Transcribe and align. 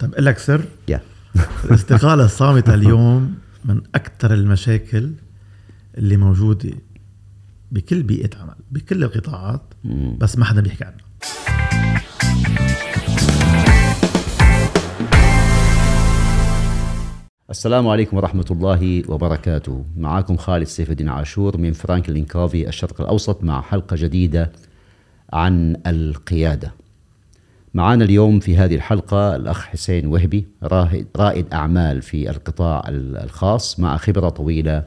طب 0.00 0.12
أقول 0.12 0.26
لك 0.26 0.38
سر. 0.38 0.64
يا. 0.88 1.00
الاستقالة 1.64 2.24
الصامتة 2.24 2.74
اليوم 2.78 3.34
من 3.64 3.82
أكثر 3.94 4.34
المشاكل 4.34 5.10
اللي 5.98 6.16
موجودة 6.16 6.70
بكل 7.72 8.02
بيئة 8.02 8.38
عمل 8.38 8.54
بكل 8.70 9.04
القطاعات 9.04 9.62
بس 10.18 10.38
ما 10.38 10.44
حدا 10.44 10.60
بيحكي 10.60 10.84
عنها. 10.84 11.04
السلام 17.50 17.88
عليكم 17.88 18.16
ورحمة 18.16 18.46
الله 18.50 19.02
وبركاته. 19.08 19.84
معكم 19.96 20.36
خالد 20.36 20.66
سيف 20.66 20.90
الدين 20.90 21.08
عاشور 21.08 21.56
من 21.56 21.72
فرانكلين 21.72 22.24
كوفي 22.24 22.68
الشرق 22.68 23.00
الأوسط 23.00 23.44
مع 23.44 23.60
حلقة 23.60 23.96
جديدة 23.96 24.52
عن 25.32 25.76
القيادة. 25.86 26.83
معنا 27.74 28.04
اليوم 28.04 28.40
في 28.40 28.56
هذه 28.56 28.74
الحلقة 28.74 29.36
الأخ 29.36 29.64
حسين 29.64 30.06
وهبي 30.06 30.46
رائد, 31.16 31.46
أعمال 31.52 32.02
في 32.02 32.30
القطاع 32.30 32.84
الخاص 32.88 33.80
مع 33.80 33.96
خبرة 33.96 34.28
طويلة 34.28 34.84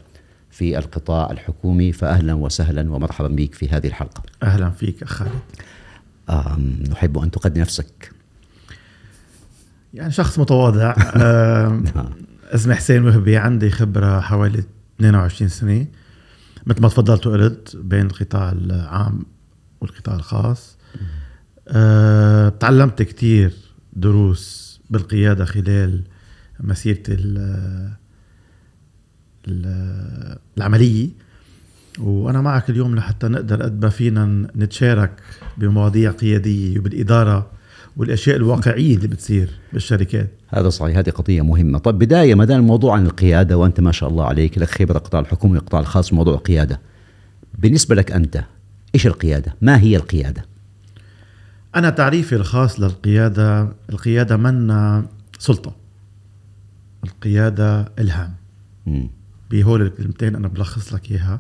في 0.52 0.78
القطاع 0.78 1.32
الحكومي. 1.32 1.92
فأهلا 1.92 2.34
وسهلا 2.34 2.92
ومرحبا 2.92 3.28
بك 3.28 3.54
في 3.54 3.70
هذه 3.70 3.88
الحلقة. 3.88 4.24
أهلا 4.44 4.70
فيك 4.70 5.04
أخ 5.04 5.10
خالد. 5.10 6.90
نحب 6.92 7.18
أن 7.18 7.32
تقدم 7.32 7.62
نفسك. 7.62 8.12
يعني 9.94 10.12
شخص 10.12 10.40
متواضع. 10.40 10.96
نعم. 11.96 12.10
اسمي 12.44 12.76
حسين 12.76 13.06
وهبي 13.06 13.38
عندي 13.38 13.70
خبرة 13.70 14.20
حوالي 14.20 14.64
22 15.00 15.50
سنة. 15.50 15.86
مثل 16.66 16.82
ما 16.82 16.90
تفضلت 16.90 17.28
وقلت 17.28 17.76
بين 17.76 18.06
القطاع 18.06 18.52
العام 18.52 19.26
والقطاع 19.82 20.16
الخاص. 20.16 20.78
أه 21.68 22.50
تعلمت 22.50 23.02
كتير 23.02 23.54
دروس 23.94 24.80
بالقيادة 24.90 25.46
خلال 25.46 26.02
مسيرتي 26.60 27.14
ال- 27.14 27.92
ال- 29.48 30.38
العملية 30.58 31.10
وأنا 32.00 32.42
معك 32.42 32.70
اليوم 32.70 32.96
لحتى 32.96 33.28
نقدر 33.28 33.64
قد 33.64 33.82
ما 33.86 33.90
فينا 33.90 34.48
نتشارك 34.56 35.12
بمواضيع 35.58 36.12
قيادية 36.12 36.80
وبالإدارة 36.80 37.52
والأشياء 37.98 38.36
الواقعية 38.36 38.96
اللي 38.96 39.08
بتصير 39.08 39.50
بالشركات 39.74 40.30
هذا 40.48 40.70
صحيح 40.70 40.98
هذه 40.98 41.10
قضية 41.10 41.42
مهمة 41.42 41.78
طيب 41.78 41.98
بداية 41.98 42.36
ما 42.36 42.46
دام 42.46 42.60
الموضوع 42.60 42.96
عن 42.96 43.06
القيادة 43.06 43.58
وأنت 43.58 43.80
ما 43.80 43.92
شاء 43.92 44.10
الله 44.10 44.26
عليك 44.26 44.58
لك 44.58 44.70
خبرة 44.70 44.98
القطاع 44.98 45.20
الحكومي 45.22 45.58
والقطاع 45.58 45.80
الخاص 45.82 46.14
موضوع 46.14 46.34
القيادة 46.34 46.80
بالنسبة 47.58 47.96
لك 47.96 48.12
أنت 48.12 48.44
إيش 48.96 49.08
القيادة؟ 49.08 49.56
ما 49.62 49.80
هي 49.82 49.96
القيادة؟ 49.96 50.46
أنا 51.78 51.90
تعريفي 51.90 52.36
الخاص 52.36 52.80
للقيادة 52.80 53.74
القيادة 53.90 54.38
منا 54.38 55.10
سلطة. 55.40 55.76
القيادة 57.04 57.92
إلهام. 58.00 58.36
بهول 59.52 59.82
الكلمتين 59.82 60.36
أنا 60.36 60.48
بلخص 60.48 60.94
لك 60.94 61.12
إياها. 61.12 61.40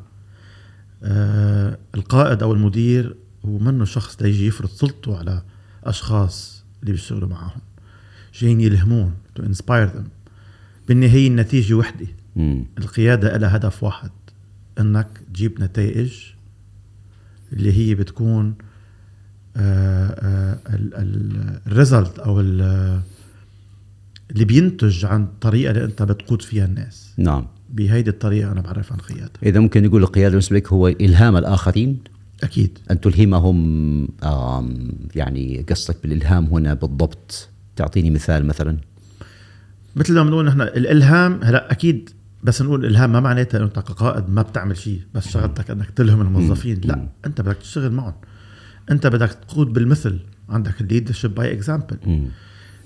آه 1.04 1.78
القائد 1.96 2.44
أو 2.44 2.54
المدير 2.54 3.16
هو 3.46 3.58
منه 3.58 3.86
شخص 3.86 4.22
ليجي 4.22 4.48
يفرض 4.48 4.70
سلطته 4.70 5.18
على 5.18 5.42
أشخاص 5.84 6.64
اللي 6.82 6.92
بيشتغلوا 6.92 7.30
معهم. 7.30 7.62
جايين 8.34 8.62
يلهمون 8.62 9.14
to 9.40 9.44
inspire 9.44 9.90
them. 9.98 10.08
بالنهاية 10.88 11.28
النتيجة 11.28 11.74
وحدة. 11.74 12.08
القيادة 12.78 13.38
لها 13.38 13.56
هدف 13.56 13.84
واحد 13.84 14.12
إنك 14.80 15.08
تجيب 15.34 15.62
نتائج 15.62 16.14
اللي 17.54 17.74
هي 17.74 17.96
بتكون 17.96 18.56
الريزلت 21.68 22.20
أو 22.20 22.40
ال- 22.40 23.02
اللي 24.32 24.46
بينتج 24.46 25.06
عن 25.06 25.24
الطريقة 25.24 25.72
اللي 25.72 25.84
أنت 25.86 26.04
بتقود 26.04 26.42
فيها 26.42 26.66
الناس. 26.66 27.14
نعم. 27.18 27.48
بهيدي 27.70 28.10
الطريقة 28.10 28.52
أنا 28.52 28.62
بعرف 28.62 28.94
عن 28.94 29.00
قيادة 29.00 29.32
إذا 29.44 29.60
ممكن 29.60 29.84
نقول 29.84 30.04
القيادة 30.04 30.30
بالنسبة 30.30 30.56
لك 30.58 30.74
هو 30.74 30.88
إلهام 30.88 31.38
الآخرين؟ 31.38 32.00
أكيد. 32.44 32.78
أن 32.92 33.02
تلهمهم 33.02 34.08
يعني 35.16 35.66
قصدك 35.70 35.98
بالإلهام 36.04 36.46
هنا 36.46 36.74
بالضبط؟ 36.74 37.50
تعطيني 37.76 38.10
مثال 38.10 38.46
مثلا. 38.46 38.78
مثل 39.96 40.14
ما 40.14 40.24
بنقول 40.24 40.46
نحن 40.46 40.62
الإلهام 40.62 41.40
هلا 41.44 41.72
أكيد 41.72 42.10
بس 42.44 42.62
نقول 42.62 42.86
الالهام 42.86 43.12
ما 43.12 43.20
معناتها 43.20 43.58
إنه 43.58 43.66
أنت 43.68 43.80
كقائد 43.80 44.30
ما 44.30 44.42
بتعمل 44.42 44.78
شيء 44.78 45.02
بس 45.16 45.28
شغلتك 45.28 45.72
إنك 45.72 45.90
تلهم 45.90 46.22
الموظفين. 46.22 46.82
لا 46.84 47.08
أنت 47.26 47.42
بدك 47.42 47.58
تشتغل 47.58 47.92
معهم. 47.92 48.14
انت 48.92 49.08
بدك 49.08 49.30
تقود 49.48 49.74
بالمثل. 49.74 50.20
عندك 50.50 50.82
ال 50.82 50.87
leadership 50.87 51.36
by 51.36 51.54
example. 51.54 51.98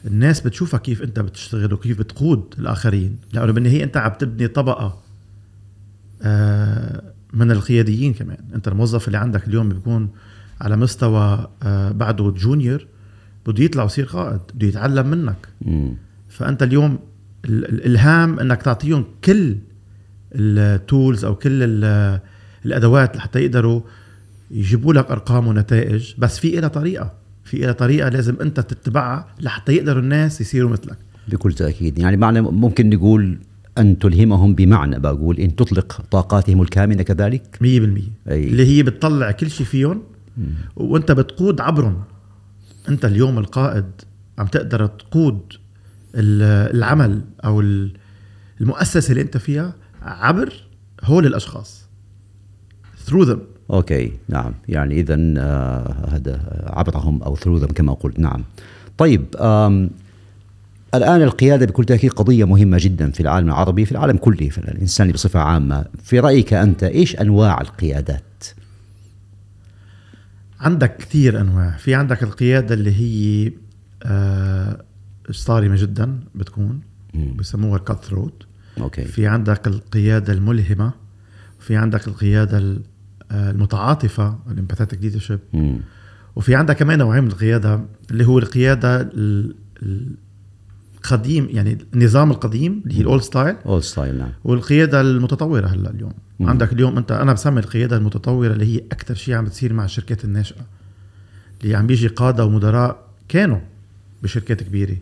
الناس 0.07 0.41
بتشوفك 0.41 0.81
كيف 0.81 1.01
انت 1.03 1.19
بتشتغل 1.19 1.73
وكيف 1.73 1.99
بتقود 1.99 2.53
الآخرين. 2.59 3.17
لأنه 3.33 3.51
بالنهاية 3.51 3.83
انت 3.83 3.97
عم 3.97 4.11
تبني 4.19 4.47
طبقة 4.47 5.01
آه، 6.21 7.03
من 7.33 7.51
القياديين 7.51 8.13
كمان. 8.13 8.37
انت 8.55 8.67
الموظف 8.67 9.07
اللي 9.07 9.17
عندك 9.17 9.47
اليوم 9.47 9.69
بيكون 9.69 10.09
على 10.61 10.75
مستوى 10.77 11.47
آه، 11.63 11.91
بعده 11.91 12.29
junior 12.29 12.87
بده 13.47 13.63
يطلع 13.63 13.83
ويصير 13.83 14.05
قائد 14.05 14.39
بده 14.55 14.67
يتعلم 14.67 15.07
منك. 15.07 15.47
مم. 15.61 15.93
فأنت 16.29 16.63
اليوم 16.63 16.99
ال- 17.45 17.65
الإلهام 17.69 18.39
إنك 18.39 18.61
تعطيهم 18.61 19.05
كل 19.23 19.57
التولز 20.35 21.25
أو 21.25 21.35
كل 21.35 21.63
ال- 21.63 22.19
الأدوات 22.65 23.17
لحتى 23.17 23.39
يقدروا 23.39 23.81
يجيبوا 24.51 24.93
لك 24.93 25.11
أرقام 25.11 25.47
ونتائج 25.47 26.13
بس 26.17 26.39
في 26.39 26.59
إلها 26.59 26.69
طريقة 26.69 27.13
في 27.43 27.57
إلها 27.57 27.71
طريقة 27.71 28.09
لازم 28.09 28.35
أنت 28.41 28.59
تتبعها 28.59 29.27
لحتى 29.39 29.71
يقدروا 29.75 30.01
الناس 30.01 30.41
يصيروا 30.41 30.69
مثلك. 30.69 30.97
بكل 31.27 31.53
تأكيد. 31.53 31.99
يعني 31.99 32.17
معنى 32.17 32.41
ممكن 32.41 32.89
نقول 32.89 33.37
أن 33.77 33.99
تلهمهم 33.99 34.55
بمعنى 34.55 34.99
بقول 34.99 35.37
أن 35.39 35.55
تطلق 35.55 36.01
طاقاتهم 36.11 36.61
الكامنة 36.61 37.03
كذلك؟ 37.03 37.57
100% 37.61 37.63
أي. 37.63 38.47
اللي 38.47 38.65
هي 38.65 38.83
بتطلع 38.83 39.31
كل 39.31 39.49
شيء 39.51 39.65
فيهم 39.65 40.03
وأنت 40.75 41.11
بتقود 41.11 41.61
عبرهم. 41.61 42.03
أنت 42.89 43.05
اليوم 43.05 43.37
القائد 43.39 43.85
عم 44.37 44.47
تقدر 44.47 44.85
تقود 44.87 45.39
ال- 46.15 46.75
العمل 46.77 47.21
أو 47.45 47.61
ال- 47.61 47.93
المؤسسة 48.61 49.11
اللي 49.11 49.21
أنت 49.21 49.37
فيها 49.37 49.73
عبر 50.01 50.53
هول 51.03 51.25
الأشخاص. 51.25 51.81
Through 53.07 53.25
them. 53.27 53.37
أوكي 53.71 54.11
نعم. 54.29 54.53
يعني 54.69 54.99
اذا 54.99 55.15
آه 55.37 56.09
هذا 56.15 56.63
عبرهم 56.73 57.23
أو 57.23 57.35
ثرو 57.35 57.59
كما 57.59 57.93
قلت. 57.93 58.19
نعم. 58.19 58.43
طيب 58.97 59.25
آم 59.39 59.89
الآن 60.95 61.21
القيادة 61.21 61.65
بكل 61.65 61.85
تأكيد 61.85 62.11
قضية 62.13 62.45
مهمة 62.45 62.77
جدا 62.81 63.11
في 63.11 63.19
العالم 63.19 63.47
العربي 63.47 63.85
في 63.85 63.91
العالم 63.91 64.17
كله 64.17 64.49
في 64.49 64.57
الإنسان 64.57 65.11
بصفة 65.11 65.39
عامة. 65.39 65.85
في 66.03 66.19
رأيك 66.19 66.53
أنت 66.53 66.83
إيش 66.83 67.15
أنواع 67.15 67.61
القيادات؟ 67.61 68.43
عندك 70.59 70.97
كثير 70.97 71.41
أنواع. 71.41 71.77
في 71.77 71.95
عندك 71.95 72.23
القيادة 72.23 72.73
اللي 72.75 72.91
هي 72.95 73.51
آه 74.03 74.81
صارمه 75.31 75.75
جدا 75.81 76.19
بتكون. 76.35 76.79
بسموها 77.35 77.77
cutthroat 77.79 78.43
okay. 78.79 79.05
في 79.05 79.27
عندك 79.27 79.67
القيادة 79.67 80.33
الملهمة 80.33 80.91
في 81.59 81.75
عندك 81.75 82.07
القيادة 82.07 82.57
ال- 82.57 82.75
آه، 82.75 82.90
المتعاطفة 83.31 84.37
ال 84.51 84.56
empathetic 84.56 84.99
leadership. 85.01 85.39
وفي 86.35 86.55
عندك 86.55 86.77
كمان 86.77 86.99
نوعين 86.99 87.23
من 87.23 87.29
القيادة 87.31 87.81
اللي 88.11 88.25
هو 88.27 88.39
القيادة 88.39 89.01
ال- 89.01 89.55
ال- 89.83 90.15
القديم 90.97 91.47
يعني 91.49 91.77
النظام 91.93 92.31
القديم 92.31 92.81
اللي 92.85 92.97
هي 92.97 93.01
ال 93.01 93.06
old 93.06 93.21
style 93.21 93.55
old 93.65 93.83
style 93.83 94.17
نعم 94.17 94.29
والقيادة 94.43 95.01
المتطورة 95.01 95.67
هلأ 95.67 95.89
اليوم 95.89 96.13
مم. 96.39 96.49
عندك 96.49 96.73
اليوم 96.73 96.97
أنت 96.97 97.11
أنا 97.11 97.33
بسمي 97.33 97.59
القيادة 97.59 97.97
المتطورة 97.97 98.47
اللي 98.53 98.65
هي 98.75 98.81
أكثر 98.91 99.15
شيء 99.15 99.35
عم 99.35 99.45
بتصير 99.45 99.73
مع 99.73 99.85
الشركات 99.85 100.25
الناشئة 100.25 100.61
اللي 101.63 101.75
عم 101.75 101.87
بيجي 101.87 102.07
قادة 102.07 102.45
ومدراء 102.45 103.07
كانوا 103.29 103.59
بشركات 104.23 104.63
كبيرة. 104.63 104.97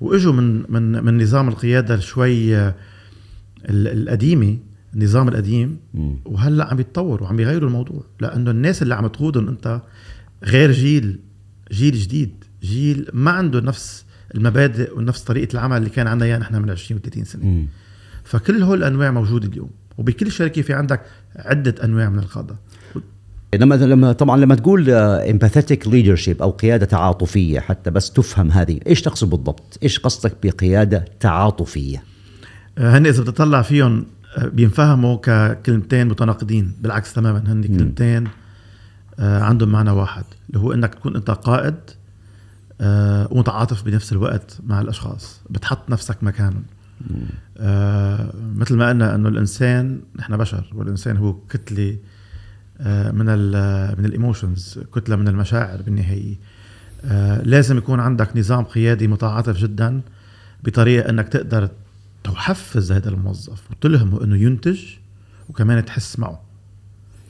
وإجوا 0.00 0.32
من 0.32 0.64
من 0.72 1.04
من 1.04 1.22
نظام 1.22 1.48
القيادة 1.48 1.98
شوي 1.98 2.56
آه، 2.56 2.74
ال- 3.68 4.02
القديمة 4.02 4.58
النظام 4.94 5.28
القديم. 5.28 5.78
وهلأ 6.24 6.70
عم 6.70 6.80
يتطوروا 6.80 7.26
وعم 7.26 7.40
يغيروا 7.40 7.68
الموضوع. 7.68 8.04
لأنه 8.20 8.50
الناس 8.50 8.82
اللي 8.82 8.94
عم 8.94 9.06
تقودهم 9.06 9.48
إنت 9.48 9.80
غير 10.44 10.72
جيل 10.72 11.18
جيل 11.72 11.94
جديد 11.94 12.44
جيل 12.62 13.08
ما 13.12 13.30
عنده 13.30 13.60
نفس 13.60 14.04
المبادئ 14.34 14.98
ونفس 14.98 15.22
طريقة 15.22 15.52
العمل 15.52 15.76
اللي 15.76 15.90
كان 15.90 16.06
عندنا 16.06 16.26
إياها 16.26 16.38
نحن 16.38 16.62
من 16.62 16.70
20 16.70 17.00
و 17.00 17.02
30 17.02 17.24
سنة. 17.24 17.44
مم. 17.44 17.66
فكل 18.24 18.62
هول 18.62 18.78
الأنواع 18.78 19.10
موجودة 19.10 19.48
اليوم 19.48 19.70
وبكل 19.98 20.32
شركة 20.32 20.62
في 20.62 20.72
عندك 20.72 21.00
عدة 21.36 21.74
أنواع 21.84 22.08
من 22.10 22.18
القاده 22.18 22.56
لما 23.54 23.74
لما 23.74 24.12
طبعا 24.12 24.36
لما 24.36 24.54
تقول 24.54 24.90
امباثيتك 24.90 25.88
ليدرشيب 25.88 26.42
أو 26.42 26.50
قيادة 26.50 26.86
تعاطفية 26.86 27.60
حتى 27.60 27.90
بس 27.90 28.10
تفهم 28.10 28.50
هذه 28.50 28.80
إيش 28.86 29.02
تقصد 29.02 29.30
بالضبط؟ 29.30 29.78
إيش 29.82 29.98
قصدك 29.98 30.36
بقيادة 30.42 31.04
تعاطفية؟ 31.20 32.02
آه، 32.78 32.98
هن 32.98 33.06
إذا 33.06 33.22
بتطلع 33.22 33.62
فيهم 33.62 33.98
آه، 33.98 34.04
بينفهموا 34.38 35.16
ككلمتين 35.16 36.08
متناقضين 36.08 36.72
بالعكس 36.80 37.12
تماما 37.12 37.52
هن 37.52 37.62
كلمتين 37.62 38.28
آه، 39.18 39.42
عندهم 39.42 39.68
معنى 39.68 39.90
واحد 39.90 40.24
اللي 40.48 40.60
هو 40.60 40.72
إنك 40.72 40.94
تكون 40.94 41.16
أنت 41.16 41.30
قائد 41.30 41.74
آه 42.80 43.28
ومتعاطف 43.30 43.82
بنفس 43.82 44.12
الوقت 44.12 44.58
مع 44.66 44.80
الأشخاص 44.80 45.40
بتحط 45.50 45.90
نفسك 45.90 46.16
مكانهم. 46.22 46.62
آه 47.58 48.32
مثل 48.56 48.76
ما 48.76 48.88
قلنا 48.88 49.14
إنه 49.14 49.28
الإنسان 49.28 50.00
نحن 50.16 50.36
بشر 50.36 50.70
والإنسان 50.74 51.16
هو 51.16 51.32
كتلة 51.48 51.96
من 53.12 53.28
ال 53.28 53.98
من 53.98 54.04
ال 54.04 54.12
emotions 54.12 54.78
كتلة 54.94 55.16
من 55.16 55.28
المشاعر 55.28 55.82
بالنهاية. 55.82 56.36
لازم 57.42 57.78
يكون 57.78 58.00
عندك 58.00 58.36
نظام 58.36 58.64
قيادي 58.64 59.08
متعاطف 59.08 59.56
جدا 59.56 60.00
بطريقة 60.64 61.10
إنك 61.10 61.28
تقدر 61.28 61.68
تحفز 62.30 62.92
هذا 62.92 63.08
الموظف 63.08 63.70
وتلهمه 63.70 64.24
إنه 64.24 64.36
ينتج 64.36 64.80
وكمان 65.48 65.84
تحس 65.84 66.18
معه 66.18 66.40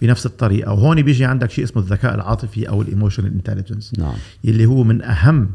بنفس 0.02 0.26
الطريقة. 0.26 0.73
وهون 0.73 1.02
بيجي 1.02 1.25
عندك 1.25 1.50
شيء 1.50 1.64
اسمه 1.64 1.82
الذكاء 1.82 2.14
العاطفي 2.14 2.69
أو 2.69 2.82
ال 2.82 2.88
emotional 2.88 3.32
intelligence 3.32 3.93
نعم. 3.99 4.14
يلي 4.44 4.67
هو 4.67 4.85
من 4.85 5.02
أهم 5.02 5.50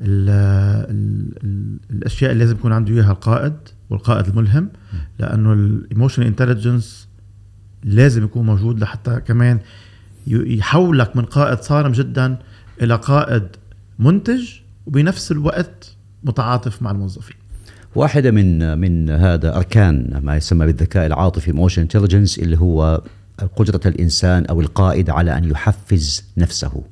ال 0.00 0.30
ال 0.90 1.32
ال 1.44 1.78
الأشياء 1.90 2.32
اللي 2.32 2.44
لازم 2.44 2.56
يكون 2.56 2.72
عنده 2.72 2.94
إياها 2.94 3.12
القائد 3.12 3.54
والقائد 3.90 4.26
الملهم 4.26 4.68
لأنه 5.18 5.52
ال 5.52 5.59
emotional 5.59 6.26
intelligence 6.26 7.08
لازم 7.84 8.24
يكون 8.24 8.46
موجود 8.46 8.80
لحتى 8.80 9.20
كمان 9.20 9.60
يحولك 10.26 11.16
من 11.16 11.24
قائد 11.24 11.60
صارم 11.60 11.92
جدا 11.92 12.38
إلى 12.82 12.94
قائد 12.96 13.48
منتج 13.98 14.50
وبنفس 14.86 15.32
الوقت 15.32 15.96
متعاطف 16.24 16.82
مع 16.82 16.90
الموظفين. 16.90 17.36
واحدة 17.94 18.30
من 18.30 18.78
من 18.78 19.10
هذا 19.10 19.56
أركان 19.56 20.20
ما 20.22 20.36
يسمى 20.36 20.66
بالذكاء 20.66 21.06
العاطفي 21.06 21.52
emotional 21.52 21.82
intelligence 21.82 22.38
اللي 22.38 22.58
هو 22.58 23.02
قدرة 23.56 23.80
الإنسان 23.86 24.46
أو 24.46 24.60
القائد 24.60 25.10
على 25.10 25.38
أن 25.38 25.44
يحفز 25.44 26.24
نفسه. 26.36 26.82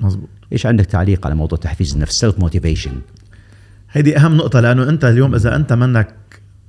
مزبوط 0.00 0.28
إيش 0.52 0.66
عندك 0.66 0.86
تعليق 0.86 1.26
على 1.26 1.34
موضوع 1.34 1.58
تحفيز 1.58 1.94
النفس 1.94 2.20
self 2.20 2.38
motivation 2.38 3.00
هيدي 3.90 4.16
أهم 4.16 4.36
نقطة 4.36 4.60
لأنه 4.60 4.88
أنت 4.88 5.04
اليوم 5.04 5.34
إذا 5.34 5.56
أنت 5.56 5.72
منك 5.72 6.14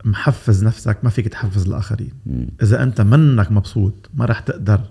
محفز 0.05 0.63
نفسك 0.63 0.97
ما 1.03 1.09
فيك 1.09 1.27
تحفز 1.27 1.67
الآخرين. 1.67 2.11
إذا 2.61 2.83
أنت 2.83 3.01
منك 3.01 3.51
مبسوط 3.51 4.09
ما 4.13 4.25
راح 4.25 4.39
تقدر 4.39 4.81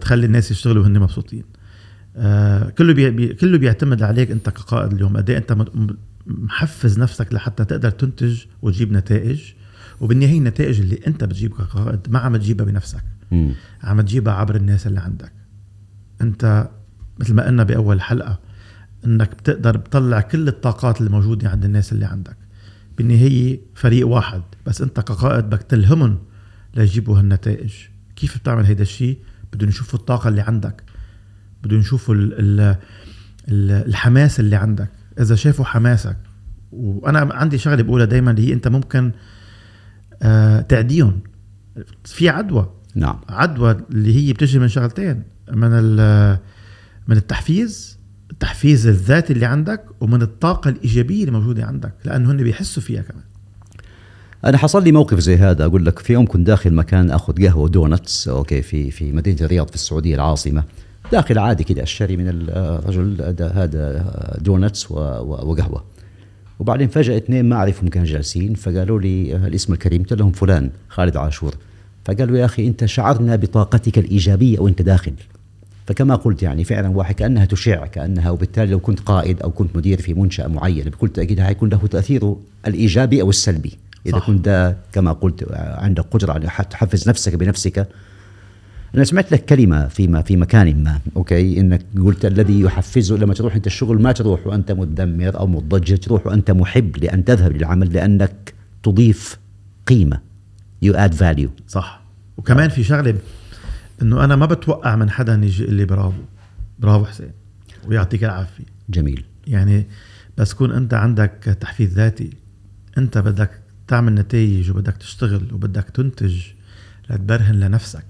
تخلي 0.00 0.26
الناس 0.26 0.50
يشتغلوا 0.50 0.82
وهن 0.82 0.98
مبسوطين. 0.98 1.44
آه 2.16 2.68
كله 2.68 2.92
بي 2.92 3.34
كله 3.34 3.58
بيعتمد 3.58 4.02
عليك 4.02 4.30
أنت 4.30 4.50
كقائد 4.50 4.92
اليوم. 4.92 5.16
قد 5.16 5.30
إيه 5.30 5.38
أنت 5.38 5.52
م- 5.52 5.60
م- 5.60 5.96
محفز 6.38 6.98
نفسك 6.98 7.34
لحتى 7.34 7.64
تقدر 7.64 7.90
تنتج 7.90 8.44
وتجيب 8.62 8.92
نتائج 8.92 9.42
وبالنهاية 10.00 10.38
النتائج 10.38 10.80
اللي 10.80 11.00
أنت 11.06 11.24
بتجيبها 11.24 11.64
كقائد 11.64 12.00
ما 12.08 12.18
عم 12.18 12.36
تجيبها 12.36 12.66
بنفسك. 12.66 13.04
عم 13.82 14.00
تجيبها 14.00 14.32
عبر 14.32 14.56
الناس 14.56 14.86
اللي 14.86 15.00
عندك. 15.00 15.32
أنت 16.20 16.68
مثل 17.18 17.34
ما 17.34 17.46
قلنا 17.46 17.62
بأول 17.62 18.00
حلقة 18.00 18.38
إنك 19.04 19.34
بتقدر 19.34 19.76
تطلع 19.76 20.20
كل 20.20 20.48
الطاقات 20.48 20.98
اللي 21.00 21.10
موجودة 21.10 21.48
عند 21.48 21.64
الناس 21.64 21.92
اللي 21.92 22.04
عندك. 22.04 22.36
بالنهاية 22.98 23.60
فريق 23.74 24.06
واحد 24.08 24.42
بس 24.66 24.82
أنت 24.82 25.00
كقائد 25.00 25.44
بدك 25.44 25.62
تلهمهم 25.62 26.18
ليجيبوا 26.74 27.18
هالنتائج. 27.18 27.72
كيف 28.16 28.38
بتعمل 28.38 28.64
هيدا 28.64 28.82
الشيء؟ 28.82 29.18
بدهم 29.52 29.68
يشوفوا 29.68 29.98
الطاقة 29.98 30.28
اللي 30.28 30.40
عندك. 30.40 30.82
بدهم 31.64 31.80
يشوفوا 31.80 32.14
ال 32.14 32.32
ال 33.48 33.70
الحماس 33.88 34.40
اللي 34.40 34.56
عندك. 34.56 34.90
إذا 35.20 35.34
شافوا 35.34 35.64
حماسك 35.64 36.16
وأنا 36.72 37.18
عندي 37.34 37.58
شغلة 37.58 37.82
بقولها 37.82 38.06
دائما 38.06 38.34
هي 38.38 38.52
أنت 38.52 38.68
ممكن 38.68 39.12
آه 40.22 40.60
تعديهم. 40.60 41.20
في 42.04 42.28
عدوى. 42.28 42.70
نعم. 42.94 43.20
عدوى 43.28 43.76
اللي 43.90 44.16
هي 44.16 44.32
بتجي 44.32 44.58
من 44.58 44.68
شغلتين 44.68 45.22
من 45.52 45.68
ال- 45.72 46.38
من 47.08 47.16
التحفيز 47.16 47.98
التحفيز 48.30 48.86
الذاتي 48.86 49.32
اللي 49.32 49.46
عندك 49.46 49.84
ومن 50.00 50.22
الطاقة 50.22 50.68
الإيجابية 50.70 51.20
اللي 51.20 51.30
موجودة 51.32 51.64
عندك 51.64 51.92
لأنه 52.04 52.30
هن 52.32 52.36
بيحسوا 52.36 52.82
فيها 52.82 53.02
كمان. 53.02 53.22
أنا 54.44 54.56
حصل 54.58 54.84
لي 54.84 54.92
موقف 54.92 55.18
زي 55.18 55.36
هذا 55.36 55.64
أقول 55.64 55.86
لك 55.86 55.98
في 55.98 56.12
يوم 56.12 56.26
كنت 56.26 56.46
داخل 56.46 56.74
مكان 56.74 57.10
أخذ 57.10 57.46
قهوة 57.46 57.62
ودونتس 57.62 58.28
okay 58.28 58.62
في 58.62 58.90
في 58.90 59.12
مدينة 59.12 59.38
الرياض 59.40 59.68
في 59.68 59.74
السعودية 59.74 60.14
العاصمة. 60.14 60.64
داخل 61.12 61.38
عادي 61.38 61.64
كده 61.64 61.82
أشتري 61.82 62.16
من 62.16 62.28
الرجل 62.28 63.22
هذا- 63.22 63.48
هذا 63.48 64.06
دونتس 64.40 64.90
و- 64.90 64.94
و- 64.98 65.50
وقهوة. 65.50 65.84
وبعدين 66.58 66.88
فجأة 66.88 67.16
اثنين 67.16 67.44
ما 67.44 67.56
أعرفهم 67.56 67.88
كانوا 67.88 68.06
جالسين 68.08 68.54
فقالوا 68.54 69.00
لي 69.00 69.36
الاسم 69.36 69.72
الكريم 69.72 70.02
قلت 70.02 70.12
لهم 70.12 70.32
فلان 70.32 70.70
خالد 70.88 71.16
عاشور. 71.16 71.54
فقالوا 72.04 72.38
يا 72.38 72.44
أخي 72.44 72.66
أنت 72.66 72.84
شعرنا 72.84 73.36
بطاقتك 73.36 73.98
الإيجابية 73.98 74.58
وأنت 74.58 74.82
داخل. 74.82 75.12
فكما 75.86 76.14
قلت 76.14 76.42
يعني 76.42 76.64
فعلا 76.64 76.88
واحد 76.88 77.14
كأنها 77.14 77.44
تشع 77.44 77.86
كأنها 77.86 78.30
وبالتالي 78.30 78.70
لو 78.70 78.78
كنت 78.80 79.00
قائد 79.00 79.42
أو 79.42 79.50
كنت 79.50 79.76
مدير 79.76 80.00
في 80.02 80.14
منشاه 80.14 80.46
معينه 80.46 80.90
بكل 80.90 81.08
تاكيد 81.08 81.40
حيكون 81.40 81.68
له 81.68 81.86
تأثيره 81.90 82.40
الإيجابي 82.66 83.22
أو 83.22 83.30
السلبي. 83.30 83.78
إذا 84.06 84.18
صح. 84.18 84.26
كنت 84.26 84.76
كما 84.92 85.12
قلت 85.12 85.46
عندك 85.54 86.04
قدرة 86.10 86.32
على 86.32 86.46
تحفز 86.70 87.08
نفسك 87.08 87.34
بنفسك 87.34 87.88
أنا 88.94 89.04
سمعت 89.04 89.32
لك 89.32 89.44
كلمة 89.44 89.88
في 89.88 90.22
في 90.22 90.36
مكان 90.36 90.82
ما 90.82 91.00
أوكي؟ 91.16 91.60
إنك 91.60 91.82
قلت 92.00 92.24
الذي 92.24 92.60
يحفزه 92.60 93.16
لما 93.16 93.34
تروح 93.34 93.54
أنت 93.54 93.66
الشغل 93.66 94.02
ما 94.02 94.12
تروح 94.12 94.46
وأنت 94.46 94.72
متذمر 94.72 95.38
أو 95.38 95.46
متضجر 95.46 95.96
تروح 95.96 96.26
وأنت 96.26 96.50
محب 96.50 96.96
لأن 96.96 97.24
تذهب 97.24 97.52
للعمل 97.52 97.92
لأنك 97.92 98.54
تضيف 98.82 99.38
قيمة. 99.86 100.20
you 100.82 100.94
add 100.94 101.14
value 101.14 101.50
صح. 101.68 102.02
وكمان 102.36 102.68
في 102.68 102.84
شغلة 102.84 103.14
إنه 104.02 104.24
أنا 104.24 104.36
ما 104.36 104.46
بتوقع 104.46 104.96
من 104.96 105.10
حدا 105.10 105.34
يجي 105.34 105.62
يقول 105.62 105.74
لي 105.74 105.84
برافو. 105.84 106.22
برافو 106.78 107.04
حسين. 107.04 107.30
ويعطيك 107.88 108.24
العافية. 108.24 108.64
جميل. 108.88 109.24
يعني 109.46 109.86
بس 110.38 110.54
كون 110.54 110.72
أنت 110.72 110.94
عندك 110.94 111.56
تحفيز 111.60 111.94
ذاتي. 111.94 112.30
أنت 112.98 113.18
بدك 113.18 113.50
تعمل 113.88 114.14
نتائج 114.14 114.70
وبدك 114.70 114.96
تشتغل 114.96 115.52
وبدك 115.52 115.90
تنتج 115.90 116.40
لتبرهن 117.10 117.60
لنفسك. 117.60 118.04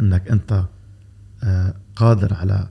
إنك 0.00 0.28
أنت 0.30 0.64
آه، 1.44 1.74
قادر 1.96 2.34
على 2.34 2.68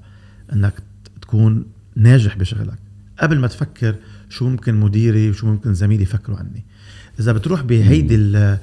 إنك 0.54 0.74
تكون 1.22 1.66
ناجح 1.96 2.38
بشغلك. 2.38 2.80
قبل 3.20 3.40
ما 3.40 3.48
تفكر 3.48 3.96
شو 4.30 4.50
ممكن 4.50 4.76
مديري 4.76 5.30
وشو 5.30 5.48
ممكن 5.48 5.74
زميلي 5.74 6.04
يفكروا 6.04 6.38
عني. 6.38 6.66
إذا 7.20 7.32
بتروح 7.32 7.62
بهيدي 7.62 8.16
ال- 8.16 8.60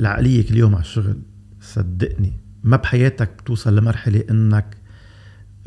العقلية 0.00 0.48
كل 0.48 0.56
يوم 0.56 0.74
على 0.74 0.82
الشغل 0.84 1.16
صدقني 1.60 2.32
ما 2.64 2.76
بحياتك 2.76 3.30
بتوصل 3.42 3.76
لمرحلة 3.76 4.24
إنك 4.30 4.76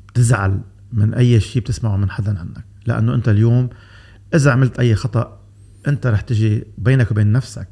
بتزعل 0.07 0.62
من 0.94 1.13
أي 1.13 1.39
شيء 1.39 1.62
بتسمعه 1.62 1.97
من 1.97 2.09
حدا 2.09 2.39
عنك. 2.39 2.65
لأنه 2.85 3.15
أنت 3.15 3.30
اليوم 3.30 3.69
إذا 4.35 4.51
عملت 4.51 4.80
أي 4.80 4.95
خطأ 4.95 5.39
أنت 5.88 6.07
رح 6.07 6.21
تجي 6.21 6.63
بينك 6.77 7.11
وبين 7.11 7.31
نفسك 7.31 7.68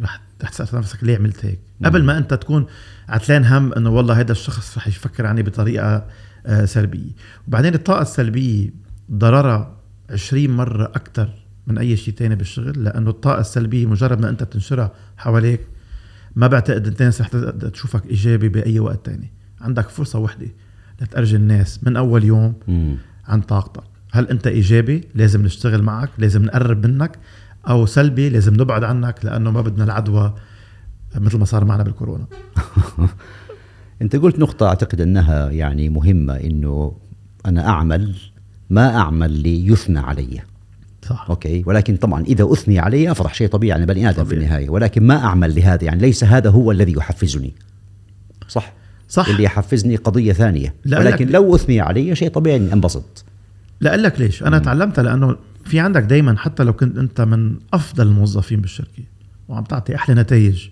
رح 0.00 0.20
رح 0.42 0.48
تسال 0.48 0.78
نفسك. 0.78 1.04
ليه 1.04 1.16
عملت 1.16 1.44
هيك؟ 1.44 1.58
قبل 1.84 2.04
ما 2.04 2.18
أنت 2.18 2.34
تكون 2.34 2.66
عتلان 3.08 3.44
هم 3.44 3.72
إنه 3.72 3.90
والله 3.90 4.20
هذا 4.20 4.32
الشخص 4.32 4.78
رح 4.78 4.88
يفكر 4.88 5.26
عني 5.26 5.42
بطريقة 5.42 6.06
آه، 6.46 6.64
سلبية. 6.64 7.10
وبعدين 7.48 7.74
الطاقة 7.74 8.02
السلبية 8.02 8.70
ضررها 9.12 9.76
20 10.10 10.50
مرة 10.50 10.84
أكثر 10.84 11.28
من 11.66 11.78
أي 11.78 11.96
شيء 11.96 12.14
تاني 12.14 12.34
بالشغل 12.34 12.84
لأنه 12.84 13.10
الطاقة 13.10 13.40
السلبية 13.40 13.86
مجرد 13.86 14.20
ما 14.20 14.28
أنت 14.28 14.42
تنشرها 14.42 14.92
حواليك 15.16 15.60
ما 16.36 16.46
بعتقد 16.46 16.86
الناس 16.86 17.20
رح 17.20 17.28
تشوفك 17.72 18.06
إيجابي 18.06 18.48
بأي 18.48 18.80
وقت 18.80 19.06
تاني. 19.06 19.30
عندك 19.60 19.88
فرصة 19.88 20.18
وحدة 20.18 20.46
لتأرجي 21.00 21.36
الناس 21.36 21.84
من 21.84 21.96
أول 21.96 22.24
يوم. 22.24 22.54
عن 23.26 23.40
طاقتك. 23.40 23.82
هل 24.12 24.28
أنت 24.28 24.46
إيجابي؟ 24.46 25.08
لازم 25.14 25.42
نشتغل 25.42 25.82
معك 25.82 26.10
لازم 26.18 26.44
نقرب 26.44 26.86
منك. 26.86 27.18
أو 27.68 27.86
سلبي 27.86 28.28
لازم 28.28 28.54
نبعد 28.54 28.84
عنك 28.84 29.24
لأنه 29.24 29.50
ما 29.50 29.60
بدنا 29.60 29.84
العدوى 29.84 30.34
مثل 31.16 31.38
ما 31.38 31.44
صار 31.44 31.64
معنا 31.64 31.82
بالكورونا. 31.82 32.26
أنت 34.02 34.16
قلت 34.16 34.38
نقطة 34.38 34.66
أعتقد 34.66 35.00
أنها 35.00 35.50
يعني 35.50 35.88
مهمة 35.88 36.34
إنه 36.36 36.92
أنا 37.46 37.68
أعمل 37.68 38.14
ما 38.70 38.96
أعمل 38.96 39.30
ليثنى 39.30 39.98
علي. 39.98 40.40
صح. 41.02 41.26
أوكي؟ 41.30 41.62
ولكن 41.66 41.96
طبعا 41.96 42.24
إذا 42.24 42.52
أثني 42.52 42.78
علي 42.78 43.10
أفرح 43.10 43.34
شيء 43.34 43.48
طبيعي 43.48 43.78
أنا 43.78 43.86
بني 43.86 44.08
آدم 44.10 44.24
في. 44.24 44.34
النهاية. 44.34 44.70
ولكن 44.70 45.02
ما 45.06 45.24
أعمل 45.24 45.54
لهذا 45.54 45.84
يعني 45.84 46.00
ليس 46.00 46.24
هذا 46.24 46.50
هو 46.50 46.72
الذي 46.72 46.92
يحفزني. 46.92 47.54
صح؟ 48.48 48.72
صح. 49.08 49.28
اللي 49.28 49.42
يحفزني 49.42 49.96
قضية 49.96 50.32
ثانية. 50.32 50.74
لا، 50.84 50.98
ولكن 50.98 51.26
لك- 51.26 51.34
لو 51.34 51.54
أثني 51.54 51.80
علي 51.80 52.16
شيء 52.16 52.30
طبيعي 52.30 52.56
إني 52.56 52.72
أنبسط. 52.72 53.24
لا 53.80 53.96
لك 53.96 54.20
ليش؟ 54.20 54.42
أنا 54.42 54.58
تعلمتها 54.58 55.02
لأنه 55.02 55.36
في 55.68 55.80
عندك 55.80 56.02
دايما 56.02 56.38
حتى 56.38 56.62
لو 56.62 56.72
كنت 56.72 56.98
أنت 56.98 57.20
من 57.20 57.58
أفضل 57.72 58.06
الموظفين 58.06 58.60
بالشركة 58.60 59.02
وعم 59.48 59.64
تعطي 59.64 59.94
أحلى 59.94 60.14
نتائج. 60.14 60.68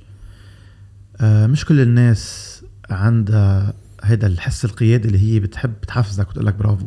آه 1.21 1.47
مش 1.47 1.65
كل 1.65 1.81
الناس 1.81 2.53
عندها 2.91 3.73
هذا 4.03 4.26
الحس 4.26 4.65
القيادي 4.65 5.09
اللي 5.09 5.19
هي 5.19 5.41
بتحب 5.41 5.81
تحفزك 5.81 6.31
وتقول 6.31 6.47
لك 6.47 6.55
برافو. 6.55 6.87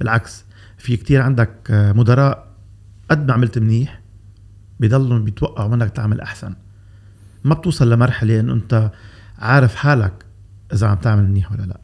بالعكس 0.00 0.44
في 0.78 0.96
كتير 0.96 1.22
عندك 1.22 1.50
آه، 1.70 1.92
مدراء 1.92 2.46
قد 3.10 3.26
ما 3.28 3.34
عملت 3.34 3.58
منيح 3.58 4.00
بيضلوا 4.80 5.18
بيتوقعوا 5.18 5.68
منك 5.68 5.90
تعمل 5.90 6.20
أحسن. 6.20 6.54
ما 7.44 7.54
بتوصل 7.54 7.92
لمرحلة 7.92 8.40
إنه 8.40 8.52
أنت 8.52 8.90
عارف 9.38 9.74
حالك 9.74 10.12
إذا 10.72 10.86
عم 10.86 10.96
تعمل 10.96 11.28
منيح 11.28 11.52
ولا 11.52 11.62
لا. 11.62 11.80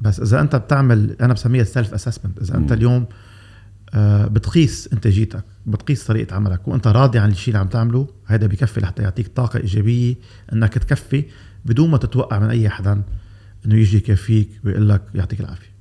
بس 0.00 0.20
إذا 0.20 0.40
أنت 0.40 0.56
بتعمل 0.56 1.16
أنا 1.20 1.34
بسميها 1.34 1.64
self 1.64 1.94
assessment 1.94 2.38
إذا 2.38 2.56
أنت 2.56 2.72
اليوم 2.72 3.06
بتقيس 4.26 4.88
انتاجيتك 4.92 5.44
بتقيس 5.66 6.04
طريقة 6.04 6.36
عملك 6.36 6.68
وانت 6.68 6.86
راضي 6.86 7.18
عن 7.18 7.30
الشيء 7.30 7.48
اللي 7.48 7.58
عم 7.58 7.68
تعمله 7.68 8.08
هذا 8.26 8.46
بكفي 8.46 8.80
لحتى 8.80 9.02
يعطيك 9.02 9.28
طاقة 9.28 9.60
إيجابية 9.60 10.14
إنك 10.52 10.78
تكفي 10.78 11.24
بدون 11.64 11.90
ما 11.90 11.98
تتوقع 11.98 12.38
من 12.38 12.50
أي 12.50 12.68
حدا 12.68 13.02
إنه 13.66 13.74
يجي 13.74 13.96
يكفيك 13.96 14.48
ويقول 14.64 14.88
لك 14.88 15.02
يعطيك 15.14 15.40
العافية 15.40 15.72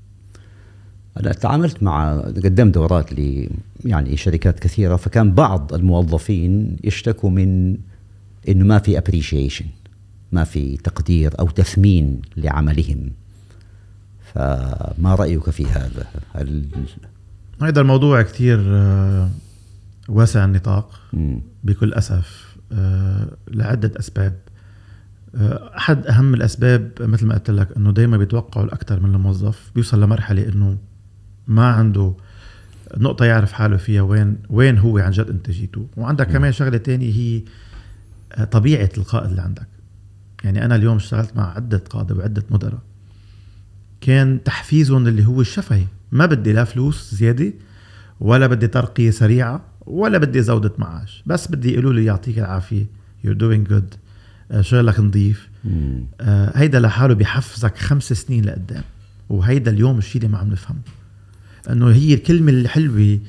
أنا 1.19 1.33
تعاملت 1.33 1.83
مع 1.83 2.17
قدمت 2.19 2.73
دورات 2.73 3.13
ل 3.13 3.49
يعني 3.85 4.17
شركات 4.17 4.59
كثيرة 4.59 4.95
فكان 4.95 5.31
بعض 5.31 5.73
الموظفين 5.73 6.77
يشتكوا 6.83 7.29
من 7.29 7.77
إنه 8.49 8.65
ما 8.65 8.79
في 8.79 9.01
appreciation 9.01 9.65
ما 10.31 10.43
في 10.43 10.77
تقدير 10.77 11.39
أو 11.39 11.49
تثمين 11.49 12.21
لعملهم 12.37 13.11
فما 14.33 15.15
رأيك 15.15 15.49
في 15.49 15.65
هذا؟ 15.65 16.07
هل 16.33 16.65
هذا 17.63 17.81
الموضوع 17.81 18.21
كثير 18.21 18.59
آه، 18.67 19.29
واسع 20.09 20.45
النطاق. 20.45 20.99
بكل 21.63 21.93
أسف 21.93 22.55
آه، 22.71 23.27
لعدة 23.47 23.91
أسباب 23.99 24.39
آه، 25.35 25.71
أحد 25.77 26.07
أهم 26.07 26.33
الأسباب 26.33 26.91
مثل 26.99 27.25
ما 27.25 27.33
قلت 27.33 27.49
لك 27.49 27.77
إنه 27.77 27.91
دائما 27.91 28.17
بيتوقعوا 28.17 28.65
الأكثر 28.65 28.99
من 28.99 29.15
الموظف 29.15 29.71
بيوصل 29.75 30.03
لمرحلة 30.03 30.47
إنه 30.47 30.77
ما 31.47 31.71
عنده 31.71 32.13
نقطة 32.97 33.25
يعرف 33.25 33.51
حاله 33.51 33.77
فيها 33.77 34.01
وين 34.01 34.37
وين 34.49 34.77
هو 34.77 34.97
عن 34.97 35.11
جد 35.11 35.29
إنتاجيته، 35.29 35.87
وعندك 35.97 36.27
كمان 36.27 36.51
شغلة 36.51 36.77
تانية 36.77 37.13
هي 37.13 37.41
طبيعة 38.45 38.89
القائد 38.97 39.29
اللي 39.29 39.41
عندك. 39.41 39.67
يعني 40.43 40.65
أنا 40.65 40.75
اليوم 40.75 40.95
اشتغلت 40.95 41.37
مع 41.37 41.53
عدة 41.53 41.77
قادة 41.89 42.15
وعدة 42.15 42.43
مدراء. 42.49 42.81
كان 44.01 44.43
تحفيزهم 44.43 45.07
اللي 45.07 45.25
هو 45.25 45.41
الشفهي، 45.41 45.85
ما 46.11 46.25
بدي 46.25 46.53
لا 46.53 46.63
فلوس 46.63 47.15
زيادة 47.15 47.53
ولا 48.19 48.47
بدي 48.47 48.67
ترقية 48.67 49.09
سريعة 49.11 49.65
ولا 49.85 50.17
بدي 50.17 50.41
زودة 50.41 50.73
معاش، 50.77 51.23
بس 51.25 51.47
بدي 51.47 51.73
يقولوا 51.73 51.93
لي 51.93 52.05
يعطيك 52.05 52.39
العافية. 52.39 52.85
You're 53.25 53.37
doing 53.37 53.71
good. 53.71 53.97
آه، 54.51 54.61
شغلك 54.61 54.99
نظيف. 54.99 55.49
آه، 56.21 56.57
هيدا 56.57 56.79
لحاله 56.79 57.13
بيحفزك 57.13 57.77
خمس 57.77 58.13
سنين 58.13 58.45
لقدام. 58.45 58.83
وهيدا 59.29 59.71
اليوم 59.71 59.97
الشيء 59.97 60.21
اللي 60.21 60.33
ما 60.33 60.37
عم 60.37 60.49
نفهمه. 60.49 60.79
إنه 61.69 61.89
هي 61.89 62.13
الكلمة 62.13 62.51
الحلوة 62.51 63.19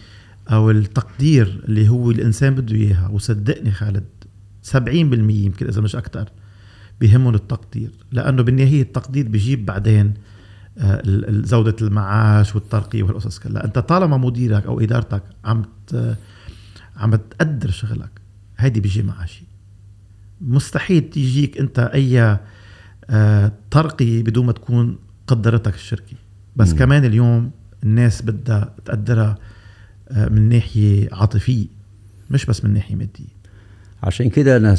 أو 0.48 0.70
التقدير 0.70 1.60
اللي 1.68 1.88
هو 1.88 2.10
الإنسان 2.10 2.54
بده 2.54 2.76
إياها. 2.76 3.08
وصدقني 3.08 3.70
خالد 3.70 4.04
70% 4.62 5.44
يمكن 5.44 5.66
إذا 5.66 5.80
مش 5.80 5.96
أكثر 5.96 6.28
بيهمهم 7.00 7.34
التقدير. 7.34 7.90
لأنه 8.12 8.42
بالنهاية 8.42 8.82
التقدير 8.82 9.28
بيجيب 9.28 9.66
بعدين 9.66 10.14
زودة 11.44 11.76
المعاش 11.82 12.54
والترقية 12.54 13.02
والقصص 13.02 13.38
كلها 13.38 13.64
أنت 13.64 13.78
طالما 13.78 14.16
مديرك 14.16 14.66
أو 14.66 14.80
إدارتك 14.80 15.22
عم 15.44 15.64
عم 16.96 17.14
تقدر 17.14 17.70
شغلك 17.70 18.20
هيدي 18.58 18.80
بيجي 18.80 19.02
معها 19.02 19.26
شيء 19.26 19.46
مستحيل 20.40 21.10
تيجيك 21.10 21.58
أنت 21.58 21.78
أي 21.78 22.38
آه، 23.10 23.52
ترقية 23.70 24.22
بدون 24.22 24.46
ما 24.46 24.52
تكون 24.52 24.98
قدرتك 25.26 25.74
الشركة 25.74 26.16
بس. 26.56 26.72
مم. 26.72 26.78
كمان 26.78 27.04
اليوم 27.04 27.50
الناس 27.82 28.22
بدها 28.22 28.74
تقدرها 28.84 29.38
آه، 30.08 30.28
من 30.28 30.48
ناحية 30.48 31.08
عاطفية 31.12 31.66
مش 32.30 32.46
بس 32.46 32.64
من 32.64 32.74
ناحية 32.74 32.94
مادية 32.94 33.41
عشان 34.02 34.30
كده 34.30 34.56
أنا 34.56 34.76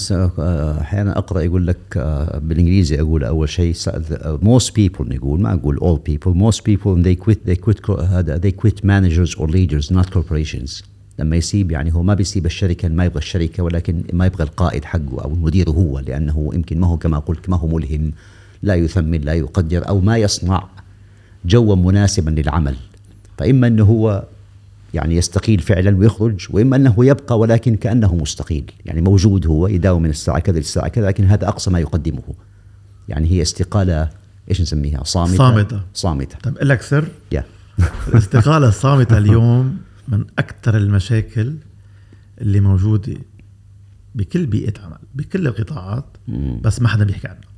أحيانا 0.81 1.17
أقرأ 1.17 1.41
يقول 1.41 1.67
لك 1.67 1.77
آه، 1.97 2.39
بالإنجليزي 2.39 3.01
أقول 3.01 3.23
أول 3.23 3.49
شيء 3.49 3.73
most 4.43 4.69
people 4.69 5.01
نقول 5.01 5.41
ما 5.41 5.53
أقول 5.53 5.77
all 5.77 6.11
people 6.11 6.33
most 6.33 6.59
people 6.59 7.03
they 7.03 7.15
quit 7.25 7.37
they 7.49 7.55
quit 7.55 7.79
they 8.43 8.51
quit 8.51 8.83
managers 8.83 9.35
or 9.39 9.47
leaders 9.47 9.91
not 9.91 10.11
corporations. 10.11 10.83
لما 11.19 11.35
يسيب 11.35 11.71
يعني 11.71 11.93
هو 11.93 12.03
ما 12.03 12.13
بيسيب 12.13 12.45
الشركة 12.45 12.89
ما 12.89 13.05
يبغى 13.05 13.17
الشركة 13.17 13.63
ولكن 13.63 14.03
ما 14.13 14.25
يبغى 14.25 14.43
القائد 14.43 14.85
حقه 14.85 15.23
أو 15.23 15.33
المدير 15.33 15.69
هو 15.69 15.99
لأنه 15.99 16.51
يمكن 16.53 16.79
ما 16.79 16.87
هو 16.87 16.97
كما 16.97 17.19
قلت 17.19 17.49
ما 17.49 17.57
هو 17.57 17.67
ملهم 17.67 18.11
لا 18.63 18.75
يثمن 18.75 19.21
لا 19.21 19.33
يقدر 19.33 19.87
أو 19.89 19.99
ما 19.99 20.17
يصنع 20.17 20.67
جوا 21.45 21.75
مناسبا 21.75 22.29
للعمل. 22.29 22.75
فإما 23.37 23.67
إنه 23.67 23.83
هو 23.83 24.23
يعني 24.93 25.15
يستقيل 25.15 25.59
فعلا 25.59 25.97
ويخرج 25.97 26.47
وإما 26.49 26.75
أنه 26.75 27.05
يبقى 27.05 27.39
ولكن 27.39 27.75
كأنه 27.75 28.15
مستقيل. 28.15 28.71
يعني 28.85 29.01
موجود 29.01 29.47
هو 29.47 29.67
يداوم 29.67 30.01
من 30.01 30.09
الساعة 30.09 30.39
كذا 30.39 30.57
للساعه 30.57 30.87
كذا 30.87 31.07
لكن 31.07 31.25
هذا 31.25 31.47
أقصى 31.47 31.71
ما 31.71 31.79
يقدمه. 31.79 32.23
يعني 33.07 33.31
هي 33.31 33.41
استقالة 33.41 34.09
إيش 34.49 34.61
نسميها؟ 34.61 35.03
صامتة. 35.03 35.81
صامتة. 35.93 36.37
طب 36.43 36.55
أقول 36.55 36.69
لك 36.69 36.81
سر؟ 36.81 37.07
يا. 37.31 37.43
الاستقالة 38.07 38.67
الصامتة 38.67 39.17
اليوم 39.17 39.77
من 40.07 40.25
أكثر 40.39 40.77
المشاكل 40.77 41.55
اللي 42.41 42.59
موجودة 42.59 43.13
بكل 44.15 44.45
بيئة 44.45 44.81
عمل 44.81 44.97
بكل 45.15 45.47
القطاعات. 45.47 46.05
بس 46.61 46.81
ما 46.81 46.87
حدا 46.87 47.03
بيحكي 47.05 47.27
عنها. 47.27 47.52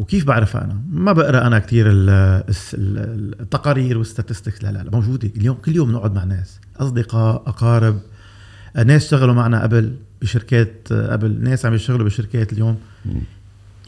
وكيف 0.00 0.24
بعرفها 0.24 0.64
أنا؟ 0.64 0.82
ما 0.90 1.12
بقرأ 1.12 1.46
أنا 1.46 1.58
كثير 1.58 1.86
التقارير 3.40 3.98
والستاتستكس 3.98 4.64
لا 4.64 4.72
لا 4.72 4.82
لا 4.82 4.90
موجودة. 4.90 5.30
اليوم 5.36 5.56
كل 5.56 5.76
يوم 5.76 5.92
نقعد 5.92 6.14
مع 6.14 6.24
ناس 6.24 6.60
أصدقاء 6.76 7.42
أقارب. 7.46 8.00
ناس 8.86 9.04
اشتغلوا 9.04 9.34
معنا 9.34 9.62
قبل 9.62 9.94
بشركات 10.22 10.92
قبل 10.92 11.40
ناس 11.40 11.66
عم 11.66 11.74
يشتغلوا 11.74 12.06
بشركات 12.06 12.52
اليوم. 12.52 12.78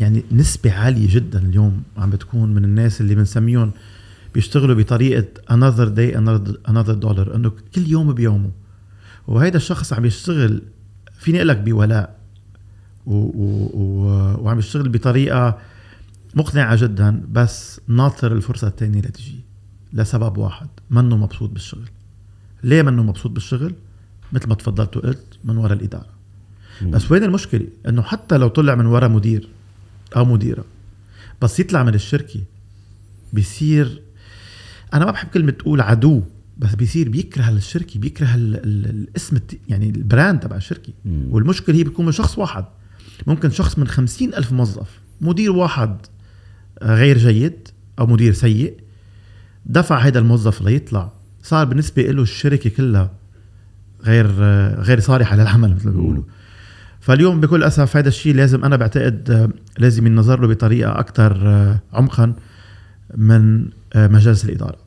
يعني 0.01 0.25
نسبة 0.33 0.73
عالية 0.73 1.15
جدا 1.15 1.39
اليوم 1.39 1.83
عم 1.99 2.11
بتكون 2.11 2.55
من 2.55 2.65
الناس 2.65 3.01
اللي 3.01 3.15
بنسميهم 3.15 3.71
بيشتغلوا 4.35 4.75
بطريقة 4.75 5.25
another 5.51 5.89
day 5.97 6.17
another, 6.69 6.97
dollar. 7.05 7.35
إنه 7.35 7.53
كل 7.75 7.87
يوم 7.87 8.13
بيومه. 8.13 8.51
وهيدا 9.27 9.57
الشخص 9.57 9.93
عم 9.93 10.05
يشتغل 10.05 10.63
فيني 11.19 11.39
أقول 11.39 11.49
لك 11.49 11.57
بولاء. 11.57 12.17
و 13.07 13.15
و 13.15 13.71
و 13.75 14.05
وعم 14.45 14.59
يشتغل 14.59 14.89
بطريقة 14.89 15.59
مقنعة 16.35 16.77
جدا 16.77 17.23
بس 17.33 17.81
ناطر 17.89 18.33
الفرصة 18.33 18.67
الثانية 18.69 19.01
لتجي 19.01 19.41
لسبب 19.93 20.37
واحد 20.39 20.69
منه 20.91 21.17
مبسوط 21.17 21.51
بالشغل. 21.51 21.89
ليه 22.63 22.83
منه 22.83 23.03
مبسوط 23.03 23.31
بالشغل؟ 23.33 23.75
مثل 24.33 24.49
ما 24.49 24.55
تفضلت 24.55 24.97
وقلت 24.97 25.25
من 25.45 25.57
وراء 25.57 25.73
الإدارة. 25.79 26.13
بس 26.83 27.11
وين 27.13 27.25
المشكلة؟ 27.25 27.67
إنه 27.89 28.03
حتى 28.03 28.37
لو 28.37 28.49
طلع 28.49 28.75
من 28.75 28.87
وراء 28.87 29.09
مدير 29.09 29.49
أو 30.17 30.25
مديرة 30.25 30.65
بس 31.43 31.61
يطلع 31.61 31.83
من 31.83 31.95
الشركة 31.95 32.41
بيصير 33.33 34.03
أنا 34.95 35.05
ما 35.05 35.11
بحب 35.11 35.29
كلمة 35.29 35.51
تقول 35.53 35.81
عدو 35.81 36.23
بس 36.59 36.75
بيصير 36.75 37.09
بيكره 37.09 37.49
الشركة 37.49 38.01
بيكره 38.01 38.35
ال 38.35 38.55
ال 38.65 38.87
الاسم 38.91 39.37
الت- 39.37 39.59
يعني 39.69 39.89
البراند 39.91 40.41
تبع 40.41 40.57
الشركة. 40.57 40.93
مم. 41.05 41.27
والمشكلة 41.31 41.77
هي 41.77 41.85
بتكون 41.85 42.07
من 42.07 42.13
شخص 42.13 42.39
واحد. 42.39 42.65
ممكن 43.27 43.51
شخص 43.51 43.79
من 43.79 43.89
خمسين 43.89 44.35
ألف 44.35 44.53
موظف 44.53 45.01
مدير 45.21 45.53
واحد. 45.53 45.97
غير 46.83 47.19
جيد 47.19 47.69
أو 47.99 48.07
مدير 48.07 48.33
سيء 48.33 48.75
دفع 49.67 49.99
هذا 49.99 50.19
الموظف 50.19 50.63
ليطلع. 50.63 51.13
صار 51.43 51.65
بالنسبة 51.65 52.03
له 52.03 52.23
الشركة 52.23 52.71
كلها 52.71 53.11
غير 54.05 54.27
غير 54.81 55.01
صالحة 55.01 55.37
للعمل 55.37 55.75
مثل 55.75 55.87
ما 55.87 55.93
بيقولوا. 55.93 56.23
فاليوم 57.01 57.41
بكل 57.41 57.63
أسف 57.63 57.97
هذا 57.97 58.09
الشيء 58.09 58.35
لازم 58.35 58.65
أنا 58.65 58.77
بعتقد 58.77 59.51
لازم 59.79 60.07
ينظر 60.07 60.41
له 60.41 60.49
بطريقة 60.49 61.01
أكثر 61.01 61.49
عمقا 61.93 62.35
من 63.17 63.69
آه، 63.95 64.09
مجالس 64.09 64.45
الإدارة. 64.45 64.79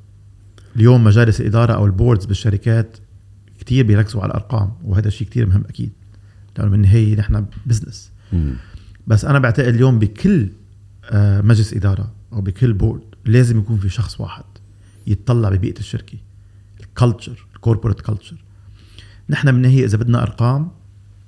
اليوم 0.76 1.04
مجالس 1.04 1.42
الإدارة 1.42 1.74
أو 1.74 1.86
ال 1.86 1.92
boards 1.92 2.26
بالشركات 2.26 2.98
كتير 3.60 3.86
بيركزوا 3.86 4.22
على 4.22 4.30
الأرقام 4.30 4.72
وهذا 4.84 5.08
الشيء 5.08 5.28
كتير 5.28 5.46
مهم 5.46 5.64
أكيد 5.70 5.92
لأنه 6.58 6.72
بالنهاية 6.72 7.16
نحن 7.16 7.46
business. 7.66 8.12
بس 9.08 9.26
أنا 9.26 9.40
بعتقد 9.40 9.68
اليوم 9.68 10.00
بكل 10.00 10.50
مجلس 11.42 11.74
إدارة 11.74 12.12
أو 12.34 12.42
بكل 12.42 12.74
board 12.74 13.02
لازم 13.26 13.60
يكون 13.60 13.78
في 13.78 13.90
شخص 13.90 14.22
واحد 14.22 14.44
يتطلع 15.08 15.50
ببيئة 15.50 15.80
الشركة 15.80 16.18
ال 16.80 16.88
culture 16.88 17.46
ال 17.56 17.61
corporate 17.61 18.02
culture 18.02 18.44
نحن 19.30 19.52
بالنهايه 19.52 19.86
إذا 19.86 19.98
بدنا 19.98 20.22
أرقام 20.22 20.72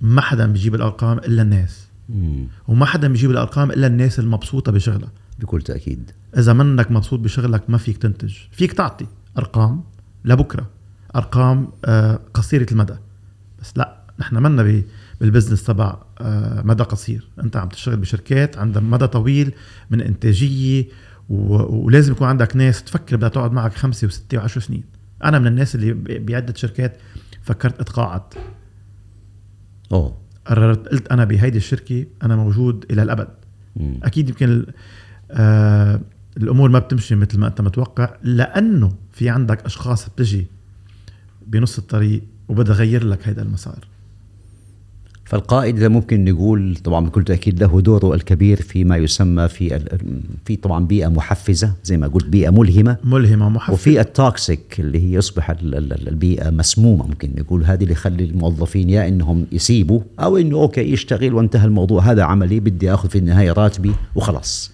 ما 0.01 0.21
حدا 0.21 0.45
بيجيب 0.45 0.75
الأرقام 0.75 1.17
إلا 1.17 1.41
الناس. 1.41 1.87
مم. 2.09 2.47
وما 2.67 2.85
حدا 2.85 3.07
بيجيب 3.07 3.31
الأرقام 3.31 3.71
إلا 3.71 3.87
الناس 3.87 4.19
المبسوطة 4.19 4.71
بشغلها. 4.71 5.11
بكل 5.39 5.61
تأكيد. 5.61 6.11
إذا 6.37 6.53
منك 6.53 6.91
مبسوط 6.91 7.19
بشغلك 7.19 7.69
ما 7.69 7.77
فيك 7.77 7.97
تنتج. 7.97 8.35
فيك 8.51 8.73
تعطي 8.73 9.05
أرقام 9.37 9.83
لبكرة. 10.25 10.69
أرقام 11.15 11.67
آه، 11.85 12.19
قصيرة 12.33 12.67
المدى. 12.71 12.95
بس 13.61 13.73
لا 13.77 13.97
نحن 14.19 14.37
منا 14.37 14.83
بالبزنس 15.21 15.63
تبع 15.63 15.85
آه، 15.85 16.05
مدى 16.63 16.83
قصير. 16.83 17.27
أنت 17.43 17.57
عم 17.57 17.69
تشتغل 17.69 17.97
بشركات 17.97 18.57
عندها 18.57 18.81
مدى 18.81 19.07
طويل 19.07 19.53
من 19.89 20.01
إنتاجية 20.01 20.85
ولازم 21.29 22.11
يكون 22.11 22.27
عندك 22.27 22.55
ناس 22.55 22.83
تفكر 22.83 23.15
بدها 23.15 23.29
تقعد 23.29 23.51
معك 23.51 23.73
خمسة 23.73 24.07
وستة 24.07 24.37
وعشر 24.37 24.61
سنين. 24.61 24.83
أنا 25.23 25.39
من 25.39 25.47
الناس 25.47 25.75
اللي 25.75 25.93
ب- 25.93 26.25
بعدة 26.25 26.53
شركات 26.53 26.97
فكرت 27.43 27.79
اتقاعد 27.79 28.21
أوه. 29.91 30.17
قررت 30.45 30.87
قلت 30.87 31.07
أنا 31.07 31.23
بهيدي 31.25 31.57
الشركة 31.57 32.05
أنا 32.23 32.35
موجود 32.35 32.85
إلى 32.91 33.03
الأبد. 33.03 33.27
مم. 33.75 33.99
أكيد 34.03 34.29
يمكن 34.29 34.65
آه 35.31 36.01
الأمور 36.37 36.69
ما 36.69 36.79
بتمشي 36.79 37.15
مثل 37.15 37.39
ما 37.39 37.47
أنت 37.47 37.61
متوقع 37.61 38.15
لأنه 38.23 38.91
في 39.11 39.29
عندك 39.29 39.65
أشخاص 39.65 40.09
بتجي 40.09 40.47
بنص 41.47 41.77
الطريق 41.77 42.23
وبدها 42.47 42.75
غير 42.75 43.03
لك 43.03 43.27
هذا 43.27 43.41
المسار. 43.41 43.87
فالقائد 45.27 45.77
إذا 45.77 45.87
ممكن 45.87 46.25
نقول 46.25 46.75
طبعا 46.83 47.05
بكل 47.05 47.23
تأكيد 47.23 47.63
له 47.63 47.81
دوره 47.81 48.15
الكبير 48.15 48.61
فيما 48.61 48.97
يسمى 48.97 49.47
في 49.47 49.79
في 50.45 50.55
طبعا 50.55 50.85
بيئة 50.85 51.07
محفزة 51.07 51.73
زي 51.83 51.97
ما 51.97 52.07
قلت 52.07 52.25
بيئة 52.25 52.49
ملهمة. 52.49 52.97
ملهمة 53.03 53.49
محفزة. 53.49 53.73
وفي 53.73 54.01
التوكسيك 54.01 54.79
اللي 54.79 54.99
هي 54.99 55.13
يصبح 55.13 55.55
البيئة 56.07 56.49
مسمومة 56.49 57.07
ممكن 57.07 57.29
نقول 57.37 57.63
هذه 57.63 57.81
اللي 57.81 57.91
يخلي 57.91 58.23
الموظفين 58.23 58.89
يا 58.89 59.07
إنهم 59.07 59.45
يسيبوا 59.51 59.99
أو 60.19 60.37
إنه 60.37 60.57
okay 60.57 60.81
يشتغل 60.81 61.33
وانتهى 61.33 61.65
الموضوع. 61.65 62.01
هذا 62.01 62.23
عملي 62.23 62.59
بدي 62.59 62.93
آخذ 62.93 63.09
في 63.09 63.17
النهاية 63.17 63.51
راتبي 63.51 63.91
وخلاص. 64.15 64.71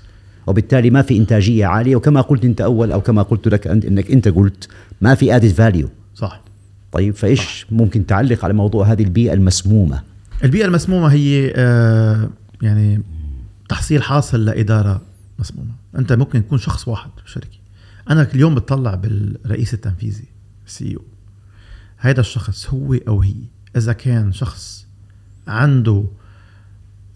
وبالتالي 0.47 0.89
ما 0.89 1.01
في 1.01 1.17
إنتاجية 1.17 1.65
عالية 1.65 1.95
وكما 1.95 2.21
قلت 2.21 2.45
أنت 2.45 2.61
أول 2.61 2.91
أو 2.91 3.01
كما 3.01 3.21
قلت 3.21 3.47
لك 3.47 3.67
انت 3.67 3.85
إنك 3.85 4.11
أنت 4.11 4.27
قلت 4.27 4.67
ما 5.01 5.15
في 5.15 5.35
added 5.35 5.47
value 5.47 5.89
صح. 6.15 6.41
طيب 6.91 7.15
فإيش 7.15 7.39
صح. 7.39 7.71
ممكن 7.71 8.05
تعلق 8.05 8.45
على 8.45 8.53
موضوع 8.53 8.85
هذه 8.85 9.03
البيئة 9.03 9.33
المسمومة؟ 9.33 10.12
البيئة 10.43 10.65
المسمومة 10.65 11.07
هي 11.07 11.53
آه 11.55 12.29
يعني 12.61 13.03
تحصيل 13.69 14.03
حاصل 14.03 14.45
لإدارة 14.45 15.01
مسمومة. 15.39 15.71
أنت 15.95 16.13
ممكن 16.13 16.45
تكون 16.45 16.57
شخص 16.57 16.87
واحد 16.87 17.09
بالشركة 17.21 17.57
أنا 18.09 18.21
اليوم 18.35 18.55
بتطلع 18.55 18.95
بالرئيس 18.95 19.73
التنفيذي 19.73 20.25
CEO. 20.65 21.01
هذا 21.97 22.19
الشخص 22.19 22.69
هو 22.69 22.93
أو 22.93 23.21
هي. 23.21 23.33
إذا 23.77 23.93
كان 23.93 24.31
شخص 24.31 24.87
عنده 25.47 26.05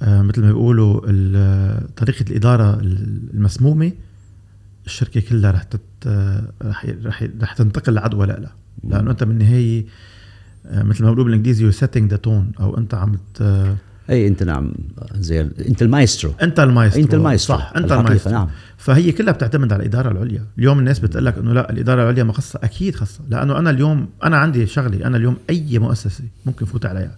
آه 0.02 0.22
مثل 0.22 0.42
ما 0.42 0.48
بيقولوا 0.48 1.00
طريقة 1.96 2.26
الإدارة 2.30 2.80
المسمومة 3.34 3.92
الشركة 4.86 5.22
كلها 5.22 5.52
رح 5.52 5.64
تت 5.64 6.08
رح 6.64 6.86
رح 6.86 7.24
رح 7.42 7.54
تنتقل 7.54 7.94
لعدوى 7.94 8.28
لإلا. 8.28 8.50
لأنه 8.84 9.12
أنت 9.12 9.24
بالنهاية 9.24 9.82
آه، 9.82 9.86
مثل 10.66 11.04
ما 11.04 11.10
بيقولوا 11.10 11.26
بالإنجليزي 11.26 11.64
you 11.66 11.72
setting 11.72 12.12
the 12.12 12.18
tone 12.18 12.52
أو 12.60 12.78
أنت 12.78 12.94
عم 12.94 13.18
أي 14.10 14.28
أنت 14.28 14.44
نعم 14.44 14.74
زي 15.16 15.42
أنت 15.42 15.82
المايسترو. 15.82 16.34
أنت 16.42 16.60
المايسترو 16.60 17.04
أنت 17.04 17.14
المايسترو 17.14 17.58
صح 17.58 17.74
أنت 17.76 17.92
المايسترو. 17.92 18.34
نعم. 18.34 18.48
فهي 18.78 19.12
كلها 19.12 19.34
بتعتمد 19.34 19.74
على 19.74 19.82
الإدارة 19.82 20.12
العليا. 20.12 20.46
اليوم 20.58 20.80
الناس 20.80 21.00
بتقول 21.00 21.26
لك 21.26 21.38
إنه 21.38 21.54
لا 21.54 21.72
الإدارة 21.72 22.02
العليا 22.04 22.24
ما 22.24 22.34
خصها 22.34 22.66
أكيد 22.66 22.96
خصها 22.96 23.26
لأنه 23.30 23.60
أنا 23.60 23.70
اليوم 23.70 24.10
أنا 24.24 24.38
عندي 24.38 24.66
شغلي 24.68 25.06
أنا 25.06 25.18
اليوم 25.18 25.38
أي 25.50 25.80
مؤسسة 25.80 26.24
ممكن 26.46 26.66
فوت 26.66 26.86
عليها 26.86 27.18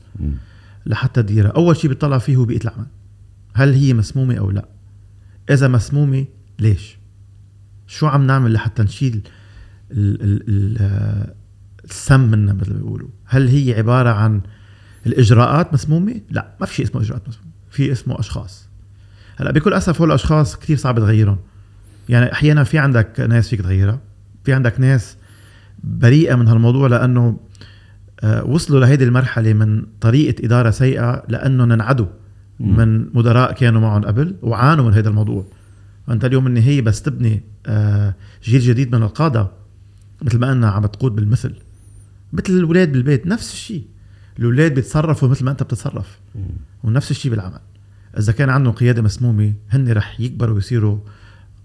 لحتى 0.86 1.20
اديرها 1.20 1.52
أول 1.52 1.78
شيء 1.78 1.90
بيطلع 1.90 2.18
فيه 2.18 2.36
هو 2.36 2.46
بيئه 2.46 2.64
العمل 2.64 2.86
هل 3.54 3.74
هي 3.74 3.94
مسمومة 3.94 4.36
أو 4.36 4.52
لا؟ 4.52 4.66
إذا 5.50 5.68
مسمومة 5.68 6.26
ليش؟ 6.60 6.98
شو 7.88 8.08
عم 8.08 8.28
نعمل 8.28 8.54
لحتى 8.54 8.84
نشيل 8.84 9.22
ال 9.92 10.22
ال 10.22 10.44
ال 10.50 11.34
السم 11.90 12.20
منها 12.20 12.54
مثل 12.54 12.74
ما 12.74 12.78
بيقولوا. 12.78 13.08
هل 13.26 13.48
هي 13.48 13.74
عبارة 13.74 14.10
عن 14.10 14.42
الإجراءات 15.06 15.74
مسمومة؟ 15.74 16.22
لا 16.30 16.56
ما 16.60 16.66
في 16.66 16.76
شيء 16.76 16.86
اسمه 16.86 17.02
إجراءات 17.02 17.28
مسمومة 17.28 17.50
في 17.72 17.92
اسمه 17.92 18.20
أشخاص. 18.20 18.70
هلأ 19.38 19.52
بكل 19.52 19.74
أسف 19.74 20.02
هول 20.02 20.10
الأشخاص 20.10 20.56
كثير 20.56 20.78
صعب 20.78 21.00
تغيرهم. 21.00 21.38
يعني 22.10 22.32
أحيانا 22.32 22.64
في 22.64 22.78
عندك 22.78 23.20
ناس 23.20 23.50
فيك 23.50 23.62
تغيرها 23.62 24.00
في 24.44 24.54
عندك 24.54 24.80
ناس 24.80 25.18
بريئة 25.84 26.36
من 26.36 26.48
هالموضوع 26.48 26.88
لأنه 26.88 27.40
آه، 28.24 28.44
وصلوا 28.44 28.80
لهيدي 28.80 29.04
المرحلة 29.04 29.54
من 29.54 29.84
طريقة 30.02 30.46
إدارة 30.46 30.70
سيئة 30.70 31.24
لأنه 31.28 31.66
ننعدوا 31.66 32.06
من 32.60 33.16
مدراء 33.16 33.52
كانوا 33.54 33.82
معهم 33.82 34.06
قبل 34.06 34.36
وعانوا 34.42 34.86
من 34.86 34.94
هذا 34.94 35.10
الموضوع. 35.10 35.46
فانت 36.08 36.26
اليوم 36.26 36.48
النهايه 36.48 36.82
بس 36.82 37.02
تبني 37.02 37.44
آه، 37.66 38.14
جيل 38.44 38.62
جديد 38.62 38.96
من 38.96 39.04
القادة 39.04 39.48
مثل 40.22 40.40
ما 40.40 40.50
قلنا 40.50 40.70
عم 40.70 40.86
تقود 40.86 41.16
بالمثل. 41.16 41.54
مثل 42.34 42.54
الاولاد 42.54 42.92
بالبيت 42.92 43.28
نفس 43.28 43.54
الشيء. 43.54 43.84
الاولاد 44.40 44.74
بيتصرفوا 44.74 45.28
مثل 45.28 45.46
ما 45.46 45.52
أنت 45.52 45.64
بتتصرف. 45.64 46.20
ونفس 46.84 47.12
الشيء 47.12 47.32
بالعمل. 47.32 47.60
إذا 48.18 48.32
كان 48.32 48.50
عندهم 48.50 48.74
قيادة 48.74 49.02
مسمومة 49.02 49.54
هن 49.70 49.92
رح 49.92 50.20
يكبروا 50.20 50.56
ويصيروا 50.56 50.98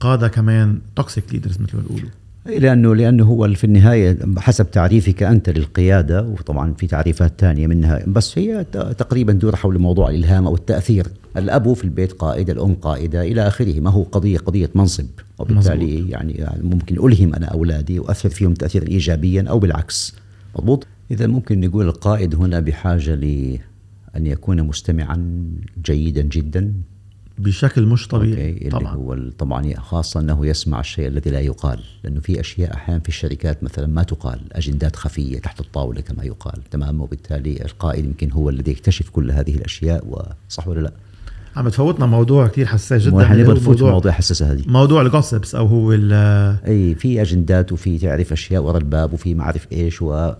قادة 0.00 0.28
كمان 0.28 0.78
toxic 0.96 1.24
leaders 1.32 1.60
مثل 1.60 1.76
ما 1.76 1.82
بيقولوا. 1.82 2.10
لأنه 2.46 2.94
لأنه 2.94 3.24
هو 3.24 3.48
في 3.48 3.64
النهاية 3.64 4.18
حسب 4.38 4.70
تعريفك 4.70 5.22
أنت 5.22 5.50
للقيادة 5.50 6.22
وطبعا 6.22 6.74
في 6.74 6.86
تعريفات 6.86 7.32
ثانية 7.38 7.66
منها 7.66 8.02
بس 8.06 8.38
هي 8.38 8.64
تقريبا 8.72 9.32
تدور 9.32 9.56
حول 9.56 9.78
موضوع 9.78 10.10
الإلهام 10.10 10.46
أو 10.46 10.54
التأثير. 10.54 11.06
الأب 11.36 11.72
في 11.72 11.84
البيت 11.84 12.12
قائد 12.12 12.50
الأم 12.50 12.74
قائدة 12.74 13.22
إلى 13.22 13.46
آخره. 13.46 13.80
ما 13.80 13.90
هو 13.90 14.02
قضيه 14.02 14.38
قضية 14.38 14.70
منصب. 14.74 15.06
وبالتالي 15.38 15.96
مزبوط. 15.96 16.10
يعني 16.10 16.46
ممكن 16.62 17.06
ألهم 17.06 17.34
أنا 17.34 17.46
أولادي 17.46 17.98
وأثر 17.98 18.28
فيهم 18.28 18.54
تاثيرا 18.54 18.88
ايجابيا 18.88 19.44
أو 19.48 19.58
بالعكس. 19.58 20.14
مضبوط 20.56 20.86
إذا 21.10 21.26
ممكن 21.26 21.60
نقول 21.60 21.88
القائد 21.88 22.34
هنا 22.34 22.60
بحاجة 22.60 23.14
لأن 23.14 24.26
يكون 24.26 24.62
مستمعا 24.62 25.46
جيدا 25.84 26.22
جدا 26.22 26.74
بشكل 27.38 27.86
مش 27.86 28.08
طبيعي 28.08 28.52
أوكي. 28.52 28.68
طبعا 28.68 28.94
هو 28.94 29.30
طبعا 29.38 29.74
خاصة 29.74 30.20
أنه 30.20 30.46
يسمع 30.46 30.80
الشيء 30.80 31.08
الذي 31.08 31.30
لا 31.30 31.40
يقال 31.40 31.80
لأنه 32.04 32.20
في 32.20 32.40
أشياء 32.40 32.74
أحيانا 32.74 33.00
في 33.00 33.08
الشركات 33.08 33.64
مثلا 33.64 33.86
ما 33.86 34.02
تقال 34.02 34.40
أجندات 34.52 34.96
خفية 34.96 35.38
تحت 35.38 35.60
الطاولة 35.60 36.00
كما 36.00 36.24
يقال 36.24 36.64
تمام 36.70 37.00
وبالتالي 37.00 37.64
القائد 37.64 38.04
يمكن 38.04 38.30
هو 38.30 38.50
الذي 38.50 38.72
يكتشف 38.72 39.10
كل 39.10 39.30
هذه 39.30 39.54
الأشياء 39.54 40.06
وصح 40.48 40.68
ولا 40.68 40.80
لا؟ 40.80 40.92
عم 41.56 41.68
تفوتنا 41.68 42.06
موضوع 42.06 42.46
كثير 42.46 42.66
حساس 42.66 43.02
جدا 43.02 43.24
حنبغى 43.24 43.54
نفوت 43.54 43.82
مواضيع 43.82 44.12
حساسة 44.12 44.52
هذه. 44.52 44.62
موضوع 44.66 45.02
الجوسبس 45.02 45.54
أو 45.54 45.66
هو 45.66 45.92
أي 46.66 46.94
في 46.94 47.22
أجندات 47.22 47.72
وفي 47.72 47.98
تعرف 47.98 48.32
أشياء 48.32 48.62
ورا 48.62 48.78
الباب 48.78 49.12
وفي 49.12 49.34
ما 49.34 49.42
اعرف 49.42 49.66
إيش 49.72 50.02
و 50.02 50.32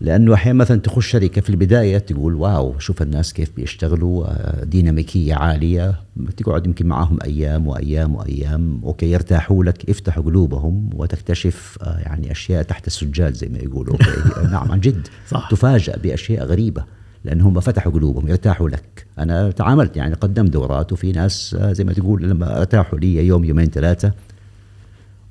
لأنه 0.00 0.34
أحيانا 0.34 0.58
مثلا 0.58 0.80
تخش 0.80 1.06
شركة 1.06 1.40
في 1.40 1.50
البداية 1.50 1.98
تقول 1.98 2.34
wow 2.34 2.78
شوف 2.78 3.02
الناس 3.02 3.32
كيف 3.32 3.50
بيشتغلوا 3.56 4.26
آه، 4.26 4.64
ديناميكية 4.64 5.34
عالية. 5.34 6.00
تقعد 6.36 6.66
يمكن 6.66 6.86
معاهم 6.86 7.18
أيام 7.24 7.66
وأيام 7.66 8.14
وأيام 8.14 8.80
okay 8.84 9.10
يرتاحوا 9.10 9.64
لك 9.64 9.88
يفتحوا 9.88 10.22
قلوبهم 10.22 10.90
وتكتشف 10.94 11.78
آه، 11.82 11.98
يعني 11.98 12.32
أشياء 12.32 12.62
تحت 12.62 12.86
السجاد 12.86 13.34
زي 13.34 13.48
ما 13.48 13.58
يقولوا. 13.58 13.96
نعم 14.52 14.72
عن 14.72 14.80
جد 14.80 15.08
صح. 15.28 15.48
تفاجأ 15.50 15.96
بأشياء 15.96 16.46
غريبة. 16.46 16.84
لأنهم 17.24 17.60
فتحوا 17.60 17.92
قلوبهم 17.92 18.28
يرتاحوا 18.28 18.68
لك. 18.68 19.06
أنا 19.18 19.50
تعاملت 19.50 19.96
يعني 19.96 20.14
قدمت 20.14 20.50
دورات 20.50 20.92
وفي 20.92 21.12
ناس 21.12 21.56
آه، 21.60 21.72
زي 21.72 21.84
ما 21.84 21.92
تقول 21.92 22.22
لما 22.22 22.58
ارتاحوا 22.58 22.98
لي 22.98 23.26
يوم 23.26 23.44
يومين 23.44 23.66
ثلاثة 23.66 24.12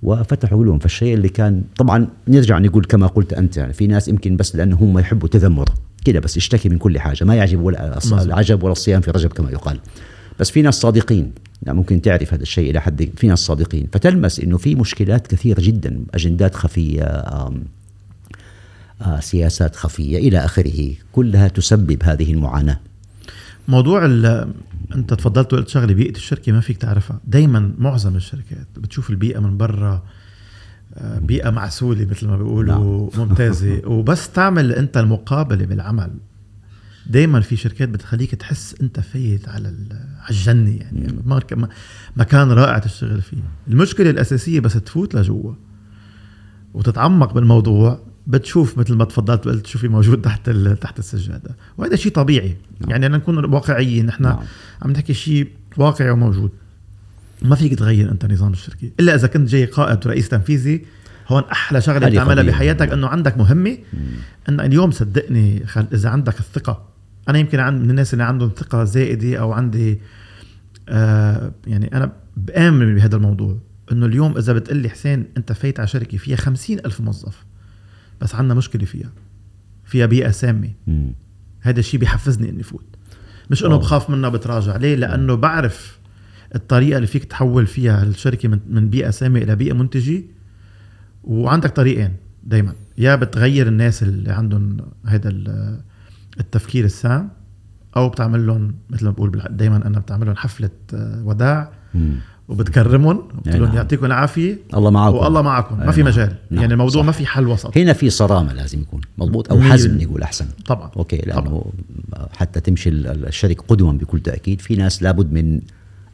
وفتحوا 0.04 0.58
قلوبهم. 0.58 0.80
فالشيء 0.80 1.14
اللي 1.14 1.30
كان 1.30 1.64
طبعا 1.78 2.08
نرجع 2.28 2.60
نقول 2.60 2.86
كما 2.86 3.08
قلت 3.08 3.34
أنت 3.34 3.58
يعني 3.58 3.74
في 3.74 3.88
ناس 3.88 4.08
يمكن 4.08 4.38
بس 4.38 4.56
لأنه 4.56 4.76
هم 4.76 5.00
يحبوا 5.00 5.26
التذمر 5.26 5.70
كده 6.06 6.20
بس 6.20 6.38
يشتكي 6.38 6.70
من 6.70 6.78
كل 6.78 7.00
حاجة 7.00 7.24
ما 7.24 7.36
يعجب 7.36 7.62
ولا 7.62 8.00
العجب 8.12 8.64
ولا 8.64 8.72
الصيام 8.72 9.02
في 9.02 9.12
رجب 9.12 9.34
كما 9.34 9.52
يقال. 9.52 9.80
بس 10.40 10.52
في 10.52 10.62
ناس 10.62 10.76
صادقين. 10.76 11.32
يعني 11.64 11.78
ممكن 11.78 12.02
تعرف 12.02 12.34
هذا 12.34 12.42
الشيء 12.42 12.72
إلى 12.72 12.82
حد 12.82 13.10
في 13.18 13.28
ناس 13.28 13.40
صادقين. 13.40 13.88
فتلمس 13.92 14.40
إنه 14.40 14.58
في 14.58 14.76
مشكلات 14.76 15.28
كثيرة 15.28 15.62
جدا 15.62 16.04
أجندات 16.14 16.56
خفية 16.56 17.04
سياسات 19.20 19.76
خفية 19.76 20.18
إلى 20.18 20.46
آخره. 20.46 20.94
كلها 21.12 21.48
تسبب 21.48 22.04
هذه 22.04 22.34
المعاناة. 22.34 22.80
موضوع 23.68 24.06
أنت 24.96 25.14
تفضلت 25.14 25.54
وقلت 25.54 25.68
شغلة 25.68 25.94
بيئة 25.94 26.16
الشركة 26.16 26.52
ما 26.52 26.60
فيك 26.62 26.78
تعرفها. 26.78 27.20
دائما 27.28 27.74
معظم 27.78 28.16
الشركات 28.16 28.68
بتشوف 28.78 29.10
البيئة 29.10 29.40
من 29.40 29.58
برا 29.58 30.04
آه، 30.96 31.20
بيئة 31.20 31.50
معسولة 31.50 32.06
مثل 32.06 32.28
ما 32.28 32.38
بيقولوا 32.38 32.74
نعم. 32.74 33.10
ممتازة. 33.18 33.82
وبس 33.94 34.30
تعمل 34.30 34.72
أنت 34.72 34.98
المقابلة 34.98 35.66
بالعمل. 35.66 36.12
دائما 37.08 37.42
في 37.42 37.56
شركات 37.56 37.90
بتخليك 37.90 38.36
تحس 38.36 38.76
أنت 38.82 39.00
فايت 39.00 39.50
على 39.50 39.68
على 40.20 40.30
الجنة 40.30 40.78
يعني 40.78 41.14
مكان 42.18 42.52
رائع 42.52 42.78
تشتغل 42.78 43.22
فيه. 43.22 43.38
المشكلة 43.68 44.10
الأساسية 44.10 44.60
بس 44.60 44.74
تفوت 44.74 45.16
لجوا. 45.16 45.54
وتتعمق 46.74 47.34
بالموضوع. 47.34 48.13
بتشوف 48.28 48.78
مثل 48.78 48.96
ما 48.96 49.06
تفضلت 49.06 49.48
وقلت 49.48 49.68
شو 49.68 49.80
في 49.80 49.88
موجود 49.88 50.22
تحت 50.28 50.50
تحت 50.82 51.00
السجاده 51.00 51.56
وهذا 51.78 51.96
شيء 51.96 52.12
طبيعي. 52.12 52.58
نعم. 52.80 52.90
يعني 52.90 53.06
أنا 53.06 53.18
نكون 53.18 53.46
واقعيين 53.46 54.06
نحن 54.06 54.24
نعم. 54.24 54.40
عم 54.82 54.92
نحكي 54.92 55.14
شيء 55.14 55.48
واقعي 55.78 56.10
وموجود. 56.10 56.52
ما 57.42 57.56
فيك 57.56 57.80
تغير 57.80 58.12
أنت 58.12 58.26
نظام 58.26 58.52
الشركة. 58.52 58.92
إلا 59.00 59.16
إذا 59.16 59.28
كنت 59.28 59.50
جاي 59.50 59.66
قائد 59.66 60.08
ورئيس 60.08 60.30
تنفيذي 60.30 60.86
هون 61.28 61.44
أحلى 61.44 61.82
شغلة 61.82 62.10
بتعملها 62.10 62.44
بحياتك 62.44 62.92
إنه 62.92 63.08
عندك 63.08 63.38
مهمة. 63.38 63.78
ان 64.50 64.60
اليوم 64.60 64.92
صدقني 64.92 65.66
خل... 65.66 65.86
إذا 65.94 66.10
عندك 66.10 66.40
الثقة. 66.40 66.90
أنا 67.30 67.40
يمكن 67.40 67.60
عند 67.60 67.82
من 67.82 67.90
الناس 67.90 68.14
اللي 68.14 68.24
عندهم 68.24 68.52
ثقة 68.58 68.84
زائدة 68.84 69.38
أو 69.38 69.52
عندي 69.52 70.00
آه 70.90 71.52
يعني 71.68 71.98
أنا 71.98 72.12
بآمن 72.38 72.96
بهذا 72.96 73.16
الموضوع. 73.16 73.58
إنه 73.92 74.06
اليوم 74.06 74.38
إذا 74.38 74.54
بتقلي 74.54 74.90
حسين 74.90 75.26
أنت 75.38 75.52
فايت 75.52 75.80
على 75.80 75.88
شركة 75.88 76.18
فيها 76.18 76.36
خمسين 76.36 76.80
ألف 76.80 77.02
موظف. 77.02 77.44
بس 78.24 78.36
عندنا 78.36 78.54
مشكلة 78.54 78.86
فيها 78.86 79.10
فيها 79.86 80.06
بيئة 80.06 80.32
سامة. 80.32 80.70
هذا 81.62 81.80
الشيء 81.80 82.00
بيحفزني 82.00 82.50
إني 82.50 82.64
فوت. 82.64 82.86
مش 83.52 83.66
إنه 83.66 83.76
بخاف 83.78 84.10
منها 84.10 84.30
بتراجع. 84.30 84.76
ليه؟ 84.78 84.96
لأنه 84.96 85.36
بعرف 85.36 86.00
الطريقة 86.56 86.96
اللي 86.98 87.08
فيك 87.08 87.24
تحول 87.26 87.68
فيها 87.68 88.04
الشركة 88.04 88.50
من 88.50 88.60
من 88.70 88.90
بيئة 88.90 89.10
سامة 89.10 89.40
إلى 89.40 89.56
بيئة 89.56 89.74
منتجة 89.74 90.24
وعندك 91.24 91.70
طريقين 91.70 92.14
دائما 92.44 92.74
يا 92.98 93.16
بتغير 93.16 93.68
الناس 93.68 94.04
اللي 94.04 94.32
عندهم 94.32 94.78
هذا 95.06 95.30
ال- 95.30 95.80
التفكير 96.40 96.86
السام 96.86 97.30
أو 97.98 98.10
بتعمل 98.10 98.48
لهم 98.48 98.76
مثل 98.90 99.06
ما 99.06 99.12
بقول 99.12 99.44
دائما 99.50 99.88
أنا 99.88 100.00
بتعمل 100.00 100.26
لهم 100.26 100.36
حفلة 100.36 100.70
آه، 100.94 101.24
وداع. 101.26 101.72
مم. 101.94 102.16
وبتكرمهم 102.48 103.18
وبتقول 103.18 103.56
لهم 103.60 103.66
نعم. 103.68 103.76
يعطيكم 103.76 104.06
العافية. 104.06 104.58
الله 104.74 104.90
معكم. 104.92 105.16
والله 105.18 105.42
معكم. 105.42 105.80
ما 105.80 105.92
في 105.92 106.02
نعم. 106.04 106.12
مجال. 106.12 106.36
نعم، 106.52 106.62
يعني 106.62 106.74
الموضوع 106.74 107.02
صح. 107.02 107.06
ما 107.06 107.12
في 107.12 107.26
حل 107.26 107.48
وسط. 107.48 107.78
هنا 107.78 107.94
في 107.94 108.10
صرامة 108.10 108.54
لازم 108.54 108.82
يكون 108.82 109.02
مضبوط 109.18 109.52
أو 109.52 109.62
حزم. 109.62 109.98
نقول 110.02 110.22
أحسن. 110.24 110.46
طبعا. 110.66 110.92
أوكي 110.98 111.18
لأنه 111.18 111.66
حتى 112.38 112.60
تمشي 112.60 112.90
ال- 112.90 113.28
الشركة 113.28 113.64
قدما 113.68 113.92
بكل 113.92 114.20
تأكيد. 114.20 114.62
في 114.62 114.76
ناس 114.76 115.04
لابد 115.04 115.34
من 115.34 115.60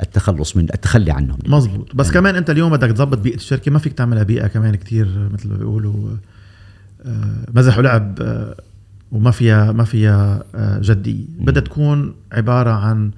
التخلص 0.01 0.57
من 0.57 0.63
التخلي 0.63 1.11
عنهم. 1.11 1.37
مزبوط 1.47 1.95
بس 1.95 2.11
كمان 2.11 2.35
أنت 2.35 2.49
اليوم 2.49 2.71
بدك 2.71 2.91
تظبط 2.91 3.17
بيئة 3.17 3.35
الشركة 3.35 3.71
ما 3.71 3.79
فيك 3.79 3.93
تعملها 3.93 4.23
بيئة 4.23 4.47
كمان 4.47 4.75
كتير 4.75 5.29
مثل 5.33 5.49
ما 5.49 5.57
بيقولوا 5.57 5.93
آه، 7.05 7.45
مزح 7.53 7.77
ولعب 7.77 8.17
آه، 8.21 8.55
وما 9.11 9.31
فيها 9.31 9.71
ما 9.71 9.83
فيها 9.83 10.43
آه، 10.55 10.79
جدية. 10.83 11.25
بدها 11.39 11.61
تكون 11.63 12.13
عبارة 12.31 12.69
عن 12.71 13.11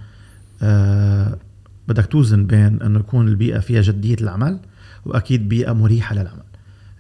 بدك 1.92 2.06
توزن 2.06 2.46
بين 2.46 2.82
إنه 2.82 3.00
يكون 3.00 3.28
البيئة 3.28 3.60
فيها 3.60 3.82
جدية 3.82 4.16
العمل 4.22 4.60
وأكيد 5.06 5.50
بيئة 5.50 5.72
مريحة 5.72 6.16
للعمل. 6.16 6.44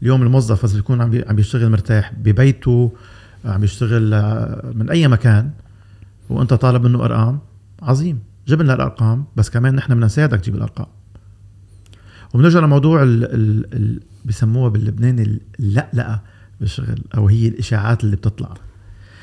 اليوم 0.01 0.21
الموظف 0.23 0.63
بس 0.63 0.75
يكون 0.75 1.01
عم 1.01 1.21
عم 1.27 1.35
بيشتغل 1.35 1.69
مرتاح 1.69 2.13
ببيته 2.13 2.91
عم 3.45 3.61
بيشتغل 3.61 4.13
آه، 4.13 4.71
من 4.75 4.89
أي 4.89 5.07
مكان 5.07 5.51
وأنت 6.29 6.53
طالب 6.53 6.85
منه 6.85 7.05
أرقام 7.05 7.39
عظيم. 7.81 8.19
جيب 8.47 8.61
لنا 8.61 8.73
الأرقام 8.73 9.25
بس 9.35 9.49
كمان 9.49 9.75
نحن 9.75 9.93
بدنا 9.93 10.05
نساعدك 10.05 10.39
تجيب 10.39 10.55
الأرقام. 10.55 10.87
وبنرجع 12.33 12.59
لموضوع 12.59 13.03
ال 13.03 13.23
ال 13.23 13.73
ال 13.73 13.99
بسموها 14.25 14.69
باللبناني 14.69 15.39
اللقلقة 15.59 16.21
بالشغل 16.59 17.01
أو 17.17 17.27
هي 17.27 17.47
الإشاعات 17.47 18.03
اللي 18.03 18.15
بتطلع. 18.15 18.53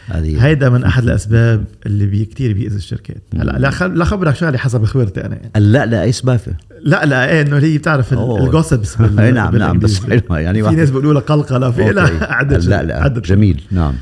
هذه 0.09 0.47
هيدا 0.47 0.71
من 0.71 0.85
أحد 0.85 1.03
الأسباب 1.03 1.65
اللي 1.87 2.07
بي 2.07 2.25
كثير 2.25 2.53
بيأذي 2.53 2.77
الشركات. 2.77 3.23
هلا 3.35 3.59
لا 3.59 3.89
لا 3.89 4.05
خبرك 4.05 4.35
شغلة 4.37 4.59
حسب 4.59 4.85
خبرتي 4.85 5.27
أنا. 5.27 5.37
يعني. 5.37 5.51
لا 5.57 5.87
لا 5.87 6.03
أي 6.03 6.13
سبافة. 6.13 6.53
لا 6.83 7.05
لا 7.07 7.31
إيه 7.31 7.43
إنه 7.43 7.57
هي 7.59 7.79
بتعرف. 7.79 8.13
الجوسبس 8.13 9.01
أي 9.19 9.31
نعم 9.33 9.57
نعم 9.57 9.79
بس 9.79 10.01
حلوة 10.01 10.39
يعني 10.39 10.63
في 10.63 10.75
ناس 10.75 10.91
بيقولوا 10.91 11.13
لها 11.13 11.23
قلقلة 11.23 11.71
في. 11.71 11.91
لها 11.91 12.33
عدد 12.33 12.65
لا 12.65 12.83
لا 12.83 13.03
عدد 13.03 13.23
جميل 13.23 13.63
نعم. 13.71 13.95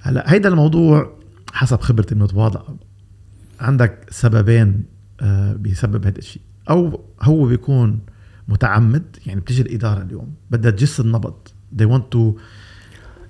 هلا 0.00 0.32
هيدا 0.32 0.48
الموضوع 0.48 1.16
حسب 1.52 1.80
خبرتي 1.80 2.14
المتواضعه 2.14 2.76
عندك 3.60 4.06
سببين 4.10 4.82
آه، 5.20 5.52
بيسبب 5.52 6.06
هذا 6.06 6.18
الشيء. 6.18 6.42
أو 6.70 7.04
هو 7.22 7.46
بيكون 7.46 7.98
متعمد 8.48 9.16
يعني 9.26 9.40
بتيجي 9.40 9.62
الإدارة 9.62 10.02
اليوم 10.02 10.34
بدها 10.50 10.70
تجس 10.70 11.00
النبض. 11.00 11.34
They 11.78 11.84
want 11.84 12.16
to 12.16 12.18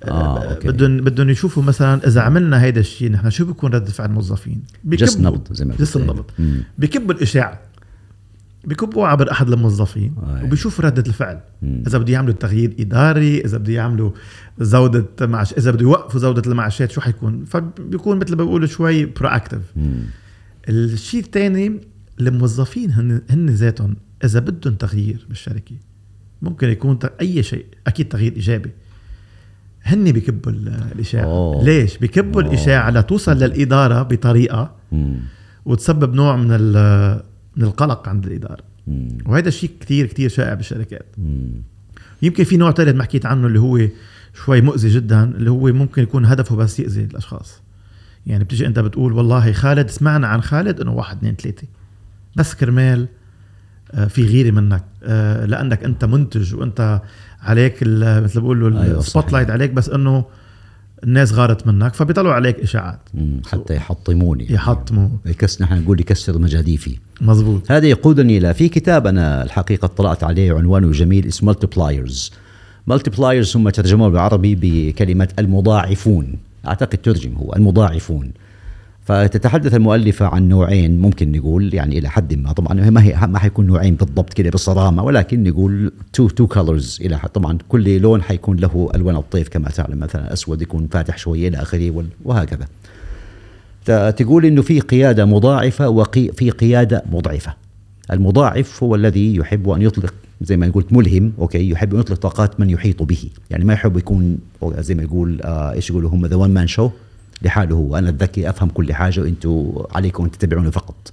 آه 0.04 0.38
okay 0.38 0.68
بدهم 0.68 0.96
بدهم 0.96 1.28
يشوفوا 1.28 1.62
مثلا 1.62 2.06
إذا 2.06 2.20
عملنا 2.20 2.62
هيدا 2.62 2.80
الشيء 2.80 3.10
نحن 3.10 3.30
شو 3.30 3.44
بيكون 3.44 3.72
رده 3.72 3.90
فعل 3.90 4.08
الموظفين 4.08 4.62
جس 4.84 5.16
نبض 5.20 5.52
زي 5.52 5.64
ما 5.64 5.74
جس. 5.76 5.96
النبض. 5.96 6.24
بكبوا 6.78 7.14
الإشاعة 7.14 7.60
بكبوا 8.64 9.06
عبر 9.06 9.30
أحد 9.30 9.52
الموظفين 9.52 10.14
أي. 10.26 10.44
وبيشوفوا 10.44 10.84
ردة 10.84 11.04
الفعل 11.06 11.40
مم. 11.62 11.82
إذا 11.86 11.98
بده 11.98 12.12
يعملوا 12.12 12.34
تغيير 12.34 12.74
إداري 12.80 13.40
إذا 13.40 13.58
بده 13.58 13.72
يعملوا 13.72 14.10
زودة 14.58 15.06
معش 15.26 15.52
إذا 15.52 15.70
بده 15.70 15.82
يوقفوا 15.82 16.20
زودة 16.20 16.50
المعاشات 16.50 16.90
شو 16.90 17.00
حيكون 17.00 17.44
فبيكون 17.44 18.18
مثل 18.18 18.36
ما 18.36 18.44
بيقولوا 18.44 18.66
شوي 18.66 19.04
برو 19.04 19.28
اكتف. 19.28 19.60
الشيء 20.68 21.20
الثاني 21.20 21.80
الموظفين 22.20 22.90
هن 22.90 23.20
هن 23.30 23.46
ذاتهم 23.50 23.96
إذا 24.24 24.40
بدهم 24.40 24.74
تغيير 24.74 25.26
بالشركة 25.28 25.74
ممكن 26.42 26.68
يكون 26.68 26.98
أي 27.20 27.42
شيء 27.42 27.66
أكيد 27.86 28.08
تغيير 28.08 28.32
إيجابي 28.32 28.70
هن 29.84 30.12
بيكبوا 30.12 30.52
ال- 30.52 30.68
الإشاعة 30.92 31.24
أوه. 31.24 31.64
ليش 31.64 31.98
بيكبوا 31.98 32.42
أوه. 32.42 32.50
الإشاعة 32.50 32.90
لتوصل 32.90 33.36
للإدارة 33.36 34.02
بطريقة 34.02 34.70
مم. 34.92 35.16
وتسبب 35.64 36.14
نوع 36.14 36.36
من 36.36 36.48
ال- 36.52 37.22
من 37.56 37.64
القلق 37.64 38.08
عند 38.08 38.26
الإدارة 38.26 38.62
مم. 38.86 39.08
وهذا 39.26 39.48
الشيء 39.48 39.70
كتير 39.80 40.06
كتير 40.06 40.28
شائع 40.28 40.54
بالشركات 40.54 41.06
مم. 41.18 41.62
يمكن 42.22 42.44
في 42.44 42.56
نوع 42.56 42.70
ثالث 42.72 42.96
ما 42.96 43.02
حكيت 43.02 43.26
عنه 43.26 43.46
اللي 43.46 43.60
هو 43.60 43.80
شوي 44.44 44.60
مؤذي 44.60 44.88
جدا 44.88 45.24
اللي 45.24 45.50
هو 45.50 45.66
ممكن 45.72 46.02
يكون 46.02 46.24
هدفه 46.24 46.56
بس 46.56 46.80
يأذي 46.80 47.04
الأشخاص 47.04 47.62
يعني 48.26 48.44
بتيجي 48.44 48.66
أنت 48.66 48.78
بتقول 48.78 49.12
والله 49.12 49.52
خالد 49.52 49.90
سمعنا 49.90 50.26
عن 50.26 50.42
خالد 50.42 50.80
إنه 50.80 50.92
واحد 50.92 51.16
اثنين 51.16 51.34
ثلاثة 51.34 51.66
بس 52.36 52.54
كرمال 52.54 53.08
آه، 53.92 54.04
في 54.06 54.24
غيره 54.24 54.50
منك 54.50 54.84
آه، 55.04 55.46
لأنك 55.46 55.84
أنت 55.84 56.04
منتج 56.04 56.54
وأنت 56.54 57.00
عليك 57.42 57.82
مثل 57.82 58.38
ما 58.38 58.40
بيقولوا 58.40 58.82
أيوة، 58.82 58.98
ال 58.98 59.32
spotlight 59.32 59.50
عليك 59.50 59.70
بس 59.70 59.88
إنه 59.88 60.24
الناس 61.04 61.32
غارت 61.32 61.66
منك 61.66 61.94
فبيطلعوا 61.94 62.34
عليك 62.34 62.60
إشاعات. 62.60 63.00
حتى 63.46 63.74
يحطموني. 63.74 64.52
يحطموا 64.52 65.08
يكس 65.26 65.62
نحن 65.62 65.82
نقول 65.82 66.00
يكسر 66.00 66.38
مجاديفي 66.38 66.98
مزبوط 67.20 67.72
هذا 67.72 67.86
يقودني 67.86 68.38
إلى 68.38 68.54
في 68.54 68.68
كتاب 68.68 69.06
أنا 69.06 69.42
الحقيقة 69.42 69.86
اطلعت 69.86 70.24
عليه 70.24 70.54
عنوانه 70.54 70.90
جميل 70.90 71.26
اسمه 71.26 71.46
Multipliers 71.46 72.32
Multipliers 72.86 73.56
هم 73.56 73.68
ترجموه 73.70 74.08
بالعربي 74.08 74.58
بكلمة 74.60 75.28
المضاعفون. 75.38 76.38
أعتقد 76.66 76.98
ترجم 76.98 77.34
هو 77.34 77.52
المضاعفون. 77.56 78.32
فتتحدث 79.04 79.74
المؤلفة 79.74 80.26
عن 80.26 80.48
نوعين 80.48 81.00
ممكن 81.00 81.32
نقول 81.32 81.74
يعني 81.74 81.98
إلى 81.98 82.08
حد 82.08 82.34
ما. 82.34 82.52
طبعا 82.52 82.90
ما 82.90 83.02
هي 83.04 83.26
ما 83.26 83.38
حيكون 83.38 83.66
نوعين 83.66 83.94
بالضبط 83.94 84.32
كده 84.32 84.50
بالصرامة 84.50 85.02
ولكن 85.02 85.42
نقول 85.42 85.92
تو 86.12 86.28
two 86.28 86.46
colors 86.46 86.98
إلى 87.00 87.18
حد 87.18 87.28
طبعا 87.28 87.58
كل 87.68 88.00
لون 88.00 88.22
حيكون 88.22 88.56
له 88.56 88.90
ألوان 88.94 89.16
الطيف 89.16 89.48
كما 89.48 89.68
تعلم 89.68 89.98
مثلا 89.98 90.32
أسود 90.32 90.62
يكون 90.62 90.86
فاتح 90.86 91.18
شوية 91.18 91.48
إلى 91.48 91.56
آخره 91.62 92.04
وهكذا. 92.24 92.66
تقول 94.10 94.44
إنه 94.44 94.62
في 94.62 94.80
قيادة 94.80 95.24
مضاعفة 95.24 95.88
وفي 95.88 96.50
قيادة 96.50 97.02
مضعفة. 97.12 97.54
المضاعف 98.12 98.82
هو 98.82 98.94
الذي 98.94 99.36
يحب 99.36 99.68
أن 99.68 99.82
يطلق 99.82 100.14
زي 100.40 100.56
ما 100.56 100.70
قلت 100.70 100.92
ملهم 100.92 101.32
أوكي؟ 101.38 101.70
يحب 101.70 101.94
أن 101.94 102.00
يطلق 102.00 102.18
طاقات 102.18 102.60
من 102.60 102.70
يحيط 102.70 103.02
به، 103.02 103.30
يعني 103.50 103.64
ما 103.64 103.72
يحب 103.72 103.96
يكون 103.96 104.38
زي 104.78 104.94
ما 104.94 105.02
يقول 105.02 105.40
آه 105.42 105.72
إيش 105.72 105.90
يقولوا 105.90 106.10
هم 106.10 106.26
the 106.26 106.36
one 106.36 106.50
man 106.50 106.66
show 106.66 106.90
لحاله. 107.42 107.76
هو 107.76 107.98
أنا 107.98 108.08
الذكي 108.08 108.50
أفهم 108.50 108.68
كل 108.68 108.92
حاجة 108.92 109.20
وأنتم 109.20 109.72
عليكم 109.94 110.24
أن 110.24 110.30
تتبعوني 110.30 110.70
فقط. 110.70 111.12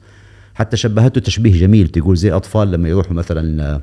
حتى 0.56 0.78
شبهته 0.78 1.22
تشبيه 1.22 1.60
جميل. 1.60 1.88
تقول 1.88 2.18
زي 2.18 2.32
أطفال 2.32 2.72
لما 2.72 2.90
يروحوا 2.90 3.14
مثلا 3.14 3.82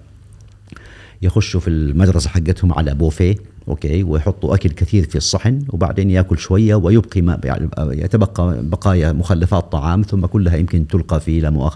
يخشوا 1.23 1.61
في 1.61 1.69
المدرسة 1.71 2.31
حقتهم 2.31 2.73
على 2.73 2.95
بوفيه 2.95 3.37
أوكي 3.69 4.03
ويحطوا 4.03 4.55
أكل 4.55 4.69
كثير 4.69 5.05
في 5.05 5.17
الصحن 5.17 5.63
وبعدين 5.69 6.11
يأكل 6.11 6.39
شوية 6.39 6.75
ويبقي 6.75 7.23
ما 7.23 7.41
يعني 7.45 7.69
يتبقى 7.79 8.63
بقايا 8.63 9.13
مخلفات 9.13 9.73
طعام 9.73 10.03
ثم 10.03 10.27
كلها 10.27 10.57
يمكن 10.57 10.87
تلقى 10.87 11.21
في 11.21 11.41
لا 11.41 11.75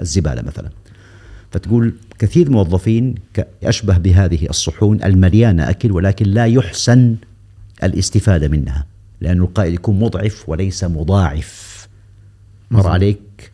الزبالة 0.00 0.42
مثلا. 0.42 0.70
فتقول 1.50 1.94
كثير 2.18 2.50
موظفين 2.50 3.14
اشبه 3.64 3.98
بهذه 3.98 4.48
الصحون 4.50 5.02
المليانة 5.02 5.70
أكل 5.70 5.92
ولكن 5.92 6.26
لا 6.26 6.46
يحسن 6.46 7.16
الاستفادة 7.84 8.48
منها. 8.48 8.86
لأنه 9.20 9.44
القائد 9.44 9.74
يكون 9.74 10.00
مضعف 10.00 10.48
وليس 10.48 10.84
مضاعف. 10.84 11.88
مر. 12.70 12.88
عليك؟ 12.88 13.52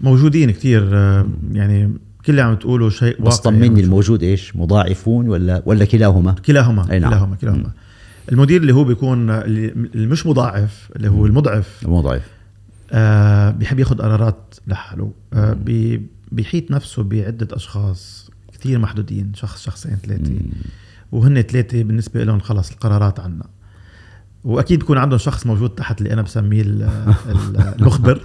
موجودين 0.00 0.50
كتير 0.50 0.90
آه، 0.92 1.26
يعني 1.52 1.92
كل 2.26 2.32
اللي 2.32 2.42
عم 2.42 2.54
تقوله 2.54 2.90
شيء 2.90 3.22
بس 3.22 3.38
طمني 3.38 3.68
موجود. 3.68 3.84
الموجود 3.84 4.22
إيش؟ 4.22 4.56
مضاعفون 4.56 5.28
ولا 5.28 5.62
ولا 5.66 5.84
كلاهما؟ 5.84 6.32
كلاهما 6.32 6.92
أي 6.92 6.98
نعم. 6.98 7.10
كلاهما 7.10 7.36
كلاهما. 7.36 7.70
المدير 8.32 8.60
اللي 8.60 8.74
هو 8.74 8.84
بيكون 8.84 9.30
اللي 9.30 10.06
مش 10.06 10.26
مضاعف 10.26 10.90
اللي 10.96 11.08
هو 11.08 11.26
المضعف 11.26 11.86
مضاعف 11.86 12.22
آه 12.92 13.50
بيحب 13.50 13.78
ياخذ 13.78 13.98
قرارات 13.98 14.54
لحاله. 14.66 15.12
آه 15.32 15.52
بي 15.52 16.02
بيحيط 16.32 16.70
نفسه 16.70 17.02
بعدة 17.02 17.56
أشخاص 17.56 18.30
كتير 18.52 18.78
محدودين 18.78 19.32
شخص 19.34 19.64
شخصين 19.64 19.96
ثلاثة. 20.06 20.32
وهن 21.12 21.42
ثلاثة 21.42 21.82
بالنسبة 21.82 22.24
لهم 22.24 22.40
خلص 22.40 22.70
القرارات 22.70 23.20
عنا. 23.20 23.44
وأكيد 24.44 24.78
بيكون 24.78 24.98
عندهم 24.98 25.18
شخص 25.18 25.46
موجود 25.46 25.70
تحت 25.70 25.98
اللي 26.00 26.12
أنا 26.12 26.22
بسميه 26.22 26.62
ال- 26.62 26.82
ال- 27.28 27.74
المخبر 27.78 28.20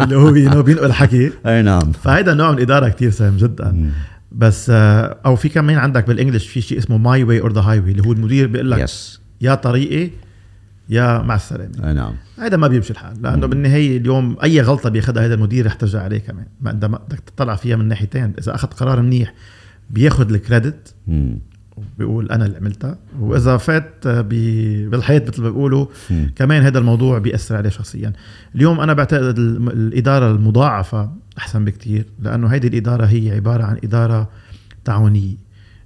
اللي 0.00 0.16
هو 0.16 0.32
بي- 0.32 0.62
بينقل 0.62 0.92
حكي 0.92 1.32
أي 1.46 1.62
نعم. 1.62 1.92
فهيدا 1.92 2.34
نوع 2.34 2.50
من 2.50 2.56
الإدارة 2.56 2.88
كتير 2.88 3.10
سام 3.10 3.36
جدا. 3.36 3.90
بس 4.32 4.70
آه، 4.70 5.16
أو 5.26 5.36
في 5.36 5.48
كمان 5.48 5.78
عندك 5.78 6.06
بال 6.06 6.15
English 6.15 6.46
في 6.48 6.60
شيء 6.60 6.78
اسمه 6.78 6.96
my 6.98 7.24
way 7.24 7.40
or 7.40 7.52
the 7.52 7.60
highway 7.60 7.90
اللي 7.90 8.02
هو 8.06 8.12
المدير 8.12 8.46
بيقول 8.46 8.70
لك 8.70 8.78
yes 8.80 9.20
يا 9.40 9.54
طريقي 9.54 10.10
يا 10.88 11.22
مع 11.22 11.34
السلامة. 11.34 11.88
أي 11.88 11.92
نعم. 11.94 12.12
هذا 12.38 12.56
ما 12.56 12.68
بيمشي 12.68 12.90
الحال 12.92 13.22
لأنه 13.22 13.46
بالنهاية 13.46 13.96
اليوم 13.96 14.36
أي 14.42 14.60
غلطة 14.60 14.90
بياخذها 14.90 15.26
هذا 15.26 15.34
المدير 15.34 15.66
رح 15.66 15.74
ترجع 15.74 16.02
عليه 16.02 16.18
كمان. 16.18 16.46
ما 16.60 16.70
انت 16.70 16.84
بدك 16.84 17.20
تطلع 17.36 17.56
فيها 17.56 17.76
من 17.76 17.88
ناحيتين 17.88 18.32
إذا 18.38 18.54
أخذ 18.54 18.68
قرار 18.68 19.02
منيح 19.02 19.34
بياخذ 19.90 20.30
الكريدت. 20.34 20.94
مم. 21.78 21.84
وبيقول 21.94 22.30
أنا 22.30 22.46
اللي 22.46 22.56
عملتها 22.56 22.98
وإذا 23.20 23.56
فات 23.56 24.08
بالحيط 24.08 25.28
مثل 25.28 25.42
ما 25.42 25.50
بيقولوا. 25.50 25.86
كمان 26.36 26.62
هذا 26.62 26.78
الموضوع 26.78 27.18
بيأثر 27.18 27.56
عليه 27.56 27.70
شخصيا 27.70 28.12
اليوم 28.54 28.80
أنا 28.80 28.92
بعتقد 28.92 29.38
الإدارة 29.38 30.30
المضاعفة 30.30 31.10
أحسن 31.38 31.64
بكتير 31.64 32.04
لأنه 32.22 32.46
هيدي 32.48 32.68
الإدارة 32.68 33.06
هي 33.06 33.30
عبارة 33.30 33.64
عن 33.64 33.76
إدارة 33.84 34.28
تعاونية 34.84 35.36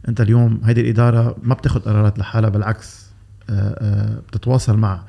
أنت 0.09 0.21
اليوم 0.21 0.61
هيدي 0.65 0.81
الإدارة 0.81 1.37
ما 1.43 1.55
بتاخذ 1.55 1.81
قرارات 1.81 2.19
لحالها 2.19 2.51
بالعكس 2.51 3.07
آه، 3.51 3.53
آه، 3.53 4.21
بتتواصل 4.29 4.77
مع 4.77 5.03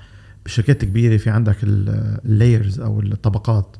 بشركات 0.46 0.86
كبيرة 0.86 1.18
في 1.18 1.30
عندك 1.30 1.58
ال 1.64 1.81
layers 1.81 2.80
أو 2.80 3.00
الطبقات 3.00 3.76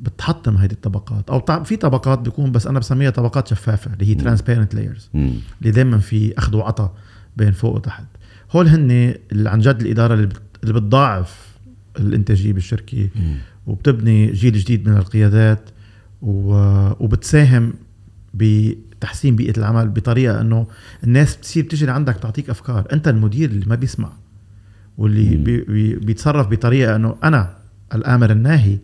بتحطم 0.00 0.56
هيدي 0.56 0.74
الطبقات 0.74 1.30
أو 1.30 1.64
في 1.64 1.76
طبقات 1.76 2.18
بيكون 2.18 2.52
بس 2.52 2.66
أنا 2.66 2.78
بسميها 2.78 3.10
طبقات 3.10 3.48
شفافة 3.48 3.92
اللي 3.92 4.06
هي. 4.10 4.14
transparent 4.14 4.74
layers. 4.74 5.10
اللي 5.14 5.70
دائما 5.72 5.98
في 5.98 6.38
أخذ 6.38 6.56
وعطاء 6.56 6.94
بين 7.36 7.52
فوق 7.52 7.74
وتحت 7.74 8.04
هول 8.52 8.68
هن 8.68 9.14
اللي 9.32 9.50
عن 9.50 9.58
جد 9.58 9.80
الإدارة 9.80 10.14
اللي 10.14 10.26
بت- 10.26 10.40
اللي 10.62 10.74
بتضاعف 10.74 11.46
الإنتاجية 11.98 12.52
بالشركة 12.52 13.08
مم. 13.16 13.34
وبتبني 13.66 14.32
جيل 14.32 14.52
جديد 14.58 14.88
من 14.88 14.96
القيادات 14.96 15.70
وبتساهم 17.00 17.72
بتحسين 18.34 19.36
بيئة 19.36 19.58
العمل 19.58 19.88
بطريقة 19.88 20.40
إنه 20.40 20.66
الناس 21.04 21.36
بتصير 21.36 21.64
بتجي 21.64 21.86
لعندك 21.86 22.16
تعطيك 22.16 22.50
أفكار 22.50 22.84
أنت 22.92 23.08
المدير 23.08 23.50
اللي 23.50 23.66
ما 23.66 23.74
بيسمع 23.74 24.12
واللي. 24.98 25.36
بي 25.36 25.60
بي 25.60 25.94
بيتصرف 25.94 26.46
بطريقة 26.48 26.96
إنه 26.96 27.16
أنا 27.24 27.56
الآمر 27.94 28.30
الناهي 28.30 28.78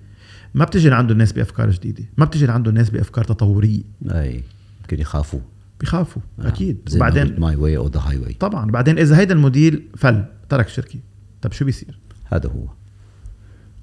ما 0.54 0.64
بتجي 0.64 0.88
لعنده 0.88 1.12
الناس 1.12 1.32
بأفكار 1.32 1.70
جديدة 1.70 2.04
ما 2.18 2.24
بتجي 2.24 2.46
لعنده 2.46 2.70
الناس 2.70 2.90
بأفكار 2.90 3.24
تطورية. 3.24 3.82
أي 4.10 4.42
يمكن 4.80 5.00
يخافوا. 5.00 5.40
بيخافوا 5.80 6.22
أكيد. 6.40 6.88
وبعدين 6.94 7.40
my 7.40 7.56
way 7.56 7.76
or 7.76 7.86
the 7.88 8.00
highway 8.00 8.32
طبعا. 8.32 8.70
بعدين 8.70 8.98
إذا 8.98 9.18
هيدا 9.18 9.34
المدير 9.34 9.82
فل 9.96 10.24
ترك 10.48 10.66
الشركة 10.66 10.98
طب 11.42 11.52
شو 11.52 11.64
بيصير؟ 11.64 11.98
هذا 12.32 12.48
هو. 12.48 12.64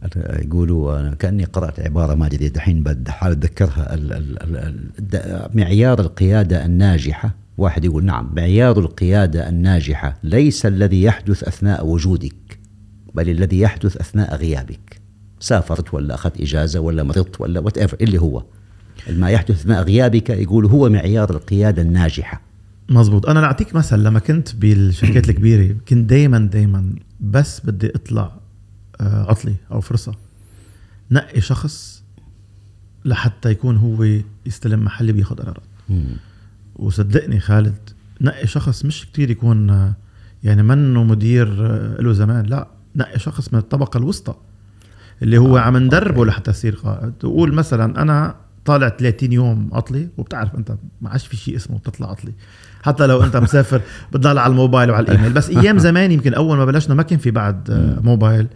أنا- 0.06 0.46
يقولوا 0.46 1.00
أنا 1.00 1.16
كأني 1.16 1.44
قرأت 1.44 1.80
عبارة 1.80 2.16
ما 2.16 2.26
أدري 2.26 2.50
دحين 2.50 2.84
بحاول 2.84 3.32
أتذكرها. 3.34 3.94
ال- 3.94 4.14
ال- 4.14 4.44
ال- 4.44 4.58
ال- 4.58 5.08
د- 5.10 5.50
معيار 5.58 6.00
القيادة 6.00 6.66
الناجحة. 6.66 7.36
واحد 7.58 7.86
يقول 7.86 8.06
نعم 8.06 8.30
معيار 8.36 8.80
القيادة 8.80 9.50
الناجحة 9.50 10.18
ليس 10.24 10.66
الذي 10.66 11.04
يحدث 11.04 11.44
أثناء 11.44 11.86
وجودك 11.88 12.60
بل 13.16 13.30
الذي 13.30 13.60
يحدث 13.60 13.98
أثناء 13.98 14.36
غيابك. 14.36 14.99
سافرت 15.40 15.94
ولا 15.94 16.16
أخذت 16.16 16.42
إجازة 16.42 16.80
ولا 16.80 17.04
مرضت 17.04 17.42
ولا 17.42 17.60
وات 17.60 17.78
ايفر 17.78 17.98
اللي 18.02 18.22
هو. 18.22 18.44
ما 19.10 19.30
يحدث 19.30 19.52
اثناء 19.52 19.84
غيابك 19.84 20.30
يقول 20.30 20.66
هو 20.66 20.90
معيار 20.90 21.30
القيادة 21.30 21.82
الناجحة. 21.82 22.42
مزبوط 22.90 23.30
أنا 23.30 23.44
اعطيك 23.46 23.76
مثل 23.76 24.00
لما 24.00 24.20
كنت 24.20 24.56
بالشركات 24.56 25.26
الكبيرة 25.30 25.76
كنت 25.88 26.10
دائما 26.10 26.40
دائما 26.40 26.96
بس 27.20 27.62
بدي 27.66 27.96
أطلع 27.96 28.32
آه، 29.02 29.30
عطلي 29.30 29.56
أو 29.72 29.82
فرصة. 29.82 30.16
نقي 31.12 31.42
شخص 31.42 32.04
لحتى 33.06 33.50
يكون 33.52 33.78
هو 33.78 34.08
يستلم 34.46 34.84
محلي 34.84 35.12
بياخذ 35.12 35.36
قرارات. 35.36 35.64
وصدقني 36.76 37.40
خالد 37.40 37.78
نقي 38.22 38.48
شخص 38.48 38.86
مش 38.86 39.06
كتير 39.06 39.32
يكون 39.32 39.70
آه، 39.70 39.94
يعني 40.44 40.64
منه 40.64 41.04
مدير 41.04 41.48
آه، 41.66 42.02
له 42.02 42.14
زمان 42.14 42.46
لا. 42.46 42.68
نقي 42.96 43.20
شخص 43.20 43.54
من 43.54 43.60
الطبقة 43.60 43.98
الوسطى. 43.98 44.36
اللي 45.22 45.38
هو 45.38 45.58
آه، 45.58 45.62
عم 45.62 45.78
ندربه. 45.78 46.26
لحتى 46.26 46.52
يصير 46.52 46.76
قائد. 46.76 47.12
تقول 47.20 47.54
مثلا 47.54 48.02
أنا 48.02 48.36
طالع 48.66 48.90
30 48.90 49.32
يوم 49.34 49.70
عطلي 49.74 50.08
وبتعرف 50.18 50.56
أنت 50.56 50.76
ما 51.02 51.10
عادش 51.10 51.28
في 51.28 51.38
شيء 51.38 51.56
اسمه 51.56 51.78
بتطلع 51.78 52.10
عطلي 52.10 52.32
حتى 52.84 53.08
لو 53.08 53.24
أنت 53.24 53.38
مسافر 53.38 53.82
بتضل 54.12 54.38
على 54.38 54.52
الموبايل 54.52 54.92
وعلى 54.92 55.06
الإيميل. 55.06 55.34
بس 55.34 55.50
أيام 55.50 55.78
زمان 55.88 56.12
يمكن 56.12 56.34
أول 56.34 56.58
ما 56.58 56.66
بلشنا 56.66 56.96
ما 56.96 57.04
كان 57.04 57.20
في 57.20 57.32
بعد 57.32 57.72
آه، 57.72 58.00
موبايل. 58.02 58.48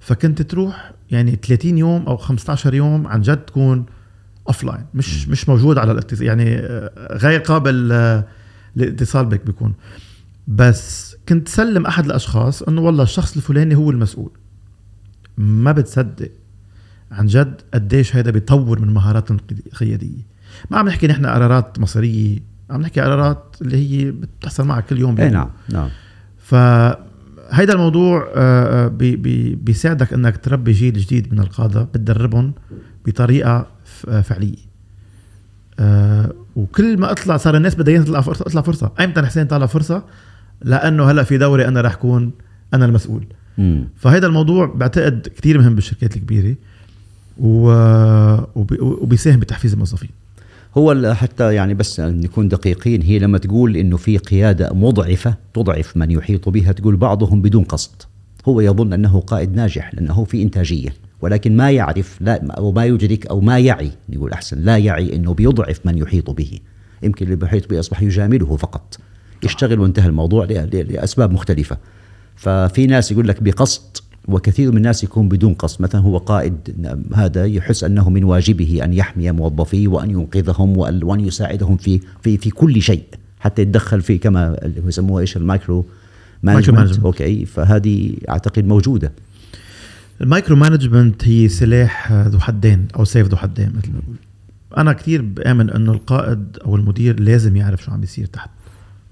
فكنت 0.00 0.42
تروح 0.42 0.92
يعني 1.10 1.38
30 1.46 1.78
يوم 1.78 2.06
أو 2.06 2.16
15 2.16 2.74
يوم 2.74 3.06
عن 3.06 3.20
جد 3.20 3.36
تكون 3.36 3.86
offline 4.48 4.84
مش 4.94 5.28
مش 5.28 5.48
موجود 5.48 5.78
على 5.78 5.92
الاتصال. 5.92 6.26
يعني 6.26 6.56
آه، 6.58 7.16
غير 7.16 7.40
قابل 7.40 7.74
للاتصال 8.76 9.26
بك 9.26 9.46
بيكون. 9.46 9.74
بس 10.48 11.16
كنت 11.28 11.46
تسلم 11.46 11.86
أحد 11.86 12.04
الأشخاص 12.04 12.62
إنه 12.62 12.80
والله 12.80 13.02
الشخص 13.02 13.36
الفلاني 13.36 13.74
هو 13.74 13.90
المسؤول. 13.90 14.30
ما 15.38 15.72
بتصدق. 15.72 16.30
عن 17.12 17.26
جد 17.26 17.60
قديش 17.74 18.16
هيدا 18.16 18.30
بيطور 18.30 18.80
من 18.80 18.88
مهاراتنا 18.90 19.38
القياديه 19.66 20.26
ما 20.70 20.78
عم 20.78 20.88
نحكي 20.88 21.06
نحن 21.06 21.26
قرارات 21.26 21.78
مصيرية 21.78 22.38
عم 22.70 22.80
نحكي 22.80 23.00
قرارات 23.00 23.56
اللي 23.62 23.76
هي 23.76 24.10
بتحصل 24.10 24.66
معك 24.66 24.86
كل 24.86 24.98
يوم 24.98 25.20
اي. 25.20 25.30
نعم 25.30 25.50
نعم. 25.68 25.88
فهيدا 26.38 27.72
الموضوع 27.72 28.28
آه، 28.36 28.84
آه، 28.84 28.88
بي 28.88 29.16
بي 29.16 29.54
بيساعدك 29.54 30.12
إنك 30.12 30.36
تربي 30.36 30.72
جيل 30.72 30.92
جديد 30.92 31.32
من 31.32 31.40
القادة 31.40 31.82
بتدربهم 31.82 32.52
بطريقة 33.06 33.66
آه، 34.08 34.20
فعلية. 34.20 34.68
وكل 36.56 36.98
ما 36.98 37.12
أطلع 37.12 37.36
صار 37.36 37.56
الناس 37.56 37.74
بدها 37.74 38.02
تطلع 38.02 38.20
فرصة. 38.20 38.42
اطلع 38.42 38.62
فرصه 38.62 38.92
ايمتى 39.00 39.22
حسين 39.22 39.46
طالع 39.46 39.66
فرصة؟ 39.66 40.04
لأنه 40.62 41.10
هلأ 41.10 41.22
في 41.22 41.38
دوري 41.38 41.68
أنا 41.68 41.80
رح 41.80 41.94
كون 41.94 42.32
أنا 42.74 42.84
المسؤول. 42.84 43.26
فهيدا 43.96 44.26
الموضوع 44.26 44.66
بعتقد 44.66 45.28
كتير 45.36 45.58
مهم 45.58 45.74
بالشركات 45.74 46.16
الكبيرة 46.16 46.54
و... 47.38 47.70
وبي... 48.54 48.80
وبيساهم 48.80 49.40
بتحفيز 49.40 49.72
الموظفين. 49.72 50.10
هو 50.76 51.14
حتى 51.14 51.54
يعني 51.54 51.74
بس 51.74 52.00
نكون 52.00 52.48
دقيقين 52.48 53.02
هي 53.02 53.18
لما 53.18 53.38
تقول 53.38 53.76
إنه 53.76 53.96
في 53.96 54.18
قيادة 54.18 54.72
مضعفة 54.72 55.34
تضعف 55.54 55.96
من 55.96 56.10
يحيط 56.10 56.48
بها 56.48 56.72
تقول 56.72 56.96
بعضهم 56.96 57.42
بدون 57.42 57.64
قصد. 57.64 58.02
هو 58.48 58.60
يظن 58.60 58.92
أنه 58.92 59.20
قائد 59.20 59.54
ناجح 59.54 59.94
لأنه 59.94 60.24
في 60.24 60.42
إنتاجية. 60.42 60.94
ولكن 61.20 61.56
ما 61.56 61.70
يعرف 61.70 62.18
لا 62.20 62.52
أو 62.52 62.72
ما 62.72 62.84
يدرك 62.84 63.26
أو 63.26 63.40
ما 63.40 63.58
يعي 63.58 63.90
نقول 64.08 64.32
أحسن 64.32 64.58
لا 64.58 64.78
يعي 64.78 65.16
إنه 65.16 65.34
بيضعف 65.34 65.80
من 65.84 65.98
يحيط 65.98 66.30
به. 66.30 66.58
يمكن 67.02 67.24
اللي 67.24 67.36
بيحيط 67.36 67.70
به 67.70 67.80
أصبح 67.80 68.02
يجامله 68.02 68.56
فقط. 68.56 68.98
يشتغل 69.44 69.80
وانتهى 69.80 70.06
الموضوع 70.06 70.44
لأسباب 70.72 71.32
مختلفة. 71.32 71.76
ففي 72.38 72.86
ناس 72.86 73.12
يقول 73.12 73.28
لك 73.28 73.42
بقصد 73.42 73.82
وكثير 74.28 74.70
من 74.70 74.76
الناس 74.76 75.04
يكون 75.04 75.28
بدون 75.28 75.54
قصد. 75.54 75.82
مثلا 75.82 76.00
هو 76.00 76.18
قائد 76.18 76.56
هذا 77.14 77.46
يحس 77.46 77.84
أنه 77.84 78.10
من 78.10 78.24
واجبه 78.24 78.80
أن 78.84 78.92
يحمي 78.92 79.30
موظفيه 79.32 79.88
وأن 79.88 80.10
ينقذهم 80.10 80.74
وأن- 80.74 81.04
وأن 81.04 81.20
يساعدهم 81.20 81.76
في 81.76 82.00
في 82.22 82.36
في 82.38 82.50
كل 82.50 82.82
شيء 82.82 83.02
حتى 83.40 83.62
يتدخل 83.62 84.00
في 84.02 84.18
كما 84.18 84.56
يسموها 84.86 85.20
إيش؟ 85.20 85.36
ال 85.36 85.86
micromanagement. 86.42 86.98
أوكي 86.98 87.44
فهذه 87.44 88.14
أعتقد 88.28 88.64
موجودة. 88.66 89.12
ال 90.20 90.56
micromanagement 90.56 91.28
هي 91.28 91.48
سلاح 91.48 92.12
ذو 92.12 92.38
حدين 92.40 92.86
أو 92.96 93.04
سيف 93.04 93.26
ذو 93.28 93.36
حدين 93.36 93.72
مثل 93.76 93.92
ما 93.92 94.00
بقول 94.00 94.16
أنا 94.76 94.92
كتير 94.92 95.22
بآمن 95.22 95.70
إنه 95.70 95.92
القائد 95.92 96.58
أو 96.64 96.76
المدير 96.76 97.20
لازم 97.20 97.56
يعرف 97.56 97.82
شو 97.84 97.90
عم 97.92 98.00
بيصير 98.00 98.26
تحت. 98.26 98.50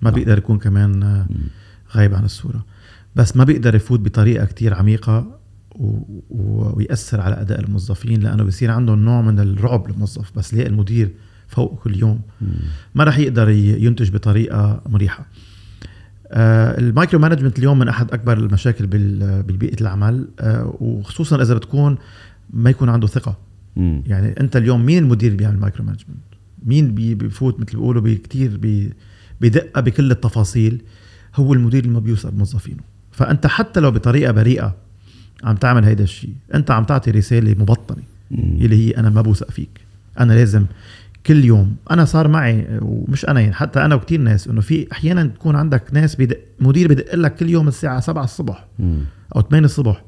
ما 0.02 0.10
نعم. 0.10 0.18
بيقدر 0.18 0.38
يكون 0.38 0.58
كمان 0.58 1.24
غايب 1.96 2.14
عن 2.14 2.24
الصورة. 2.24 2.64
بس 3.16 3.36
ما 3.36 3.44
بيقدر 3.44 3.74
يفوت 3.74 4.00
بطريقة 4.00 4.44
كتير 4.46 4.74
عميقة. 4.74 5.36
ويأثر 6.30 7.20
على 7.20 7.40
أداء 7.40 7.60
الموظفين 7.60 8.20
لأنه 8.20 8.44
بيصير 8.44 8.70
عندهم 8.70 8.98
نوع 9.04 9.22
من 9.22 9.38
الرعب 9.40 9.88
للموظف 9.90 10.32
بس 10.38 10.54
ليه 10.54 10.66
المدير 10.66 11.10
فوق 11.48 11.80
كل 11.84 11.96
يوم؟ 11.98 12.20
ما 12.94 13.04
راح 13.04 13.18
يقدر 13.18 13.48
ينتج 13.48 14.10
بطريقة 14.10 14.80
مريحة. 14.88 15.26
آه، 16.28 16.78
ال 16.78 17.20
micromanagement 17.20 17.58
اليوم 17.58 17.78
من 17.78 17.88
أحد 17.88 18.10
أكبر 18.12 18.38
المشاكل 18.38 18.86
بالبيئة 18.86 19.80
العمل 19.80 20.28
آه، 20.40 20.76
وخصوصا 20.80 21.42
إذا 21.42 21.54
بتكون 21.54 21.98
ما 22.50 22.70
يكون 22.70 22.88
عنده 22.88 23.06
ثقة. 23.06 23.36
مم. 23.76 24.02
يعني 24.06 24.40
أنت 24.40 24.56
اليوم 24.56 24.86
مين 24.86 25.02
المدير 25.02 25.26
اللي 25.28 25.38
بيعمل 25.38 25.58
micromanagement؟ 25.60 26.18
مين 26.64 26.94
بي- 26.94 27.14
بيفوت 27.14 27.60
مثل 27.60 27.72
بيقولوا 27.76 28.02
بكتير 28.02 28.56
بي 28.56 28.92
بدقة 29.40 29.80
بكل 29.80 30.10
التفاصيل؟ 30.10 30.82
هو 31.34 31.54
المدير 31.54 31.82
اللي 31.84 31.94
ما 31.94 32.00
بيوثق 32.00 32.28
بموظفينه 32.30 32.80
فأنت 33.16 33.46
حتى 33.46 33.80
لو 33.80 33.90
بطريقة 33.90 34.32
بريئة 34.32 34.76
عم 35.44 35.56
تعمل 35.56 35.84
هيدا 35.84 36.04
الشيء 36.04 36.34
أنت 36.54 36.70
عم 36.70 36.84
تعطي 36.84 37.10
رسالة 37.10 37.54
مبطنة. 37.58 38.02
اللي 38.32 38.76
هي 38.76 38.90
أنا 38.90 39.10
ما 39.10 39.20
بوثق 39.20 39.50
فيك 39.50 39.80
أنا 40.20 40.32
لازم 40.32 40.66
كل 41.26 41.44
يوم 41.44 41.76
أنا 41.90 42.04
صار 42.04 42.28
معي 42.28 42.66
ومش 42.82 43.24
أنا 43.24 43.40
يعني 43.40 43.54
حتى 43.54 43.84
أنا 43.84 43.94
وكتير 43.94 44.20
ناس 44.20 44.48
إنه 44.48 44.60
في 44.60 44.92
أحيانا 44.92 45.24
تكون 45.24 45.56
عندك 45.56 45.82
ناس 45.92 46.16
بدق 46.16 46.38
مدير 46.60 46.88
بدق 46.88 47.14
لك 47.14 47.34
كل 47.34 47.50
يوم 47.50 47.68
الساعة 47.68 48.00
7 48.00 48.24
الصبح. 48.24 48.66
أو 49.36 49.40
8 49.40 49.64
الصبح 49.64 50.04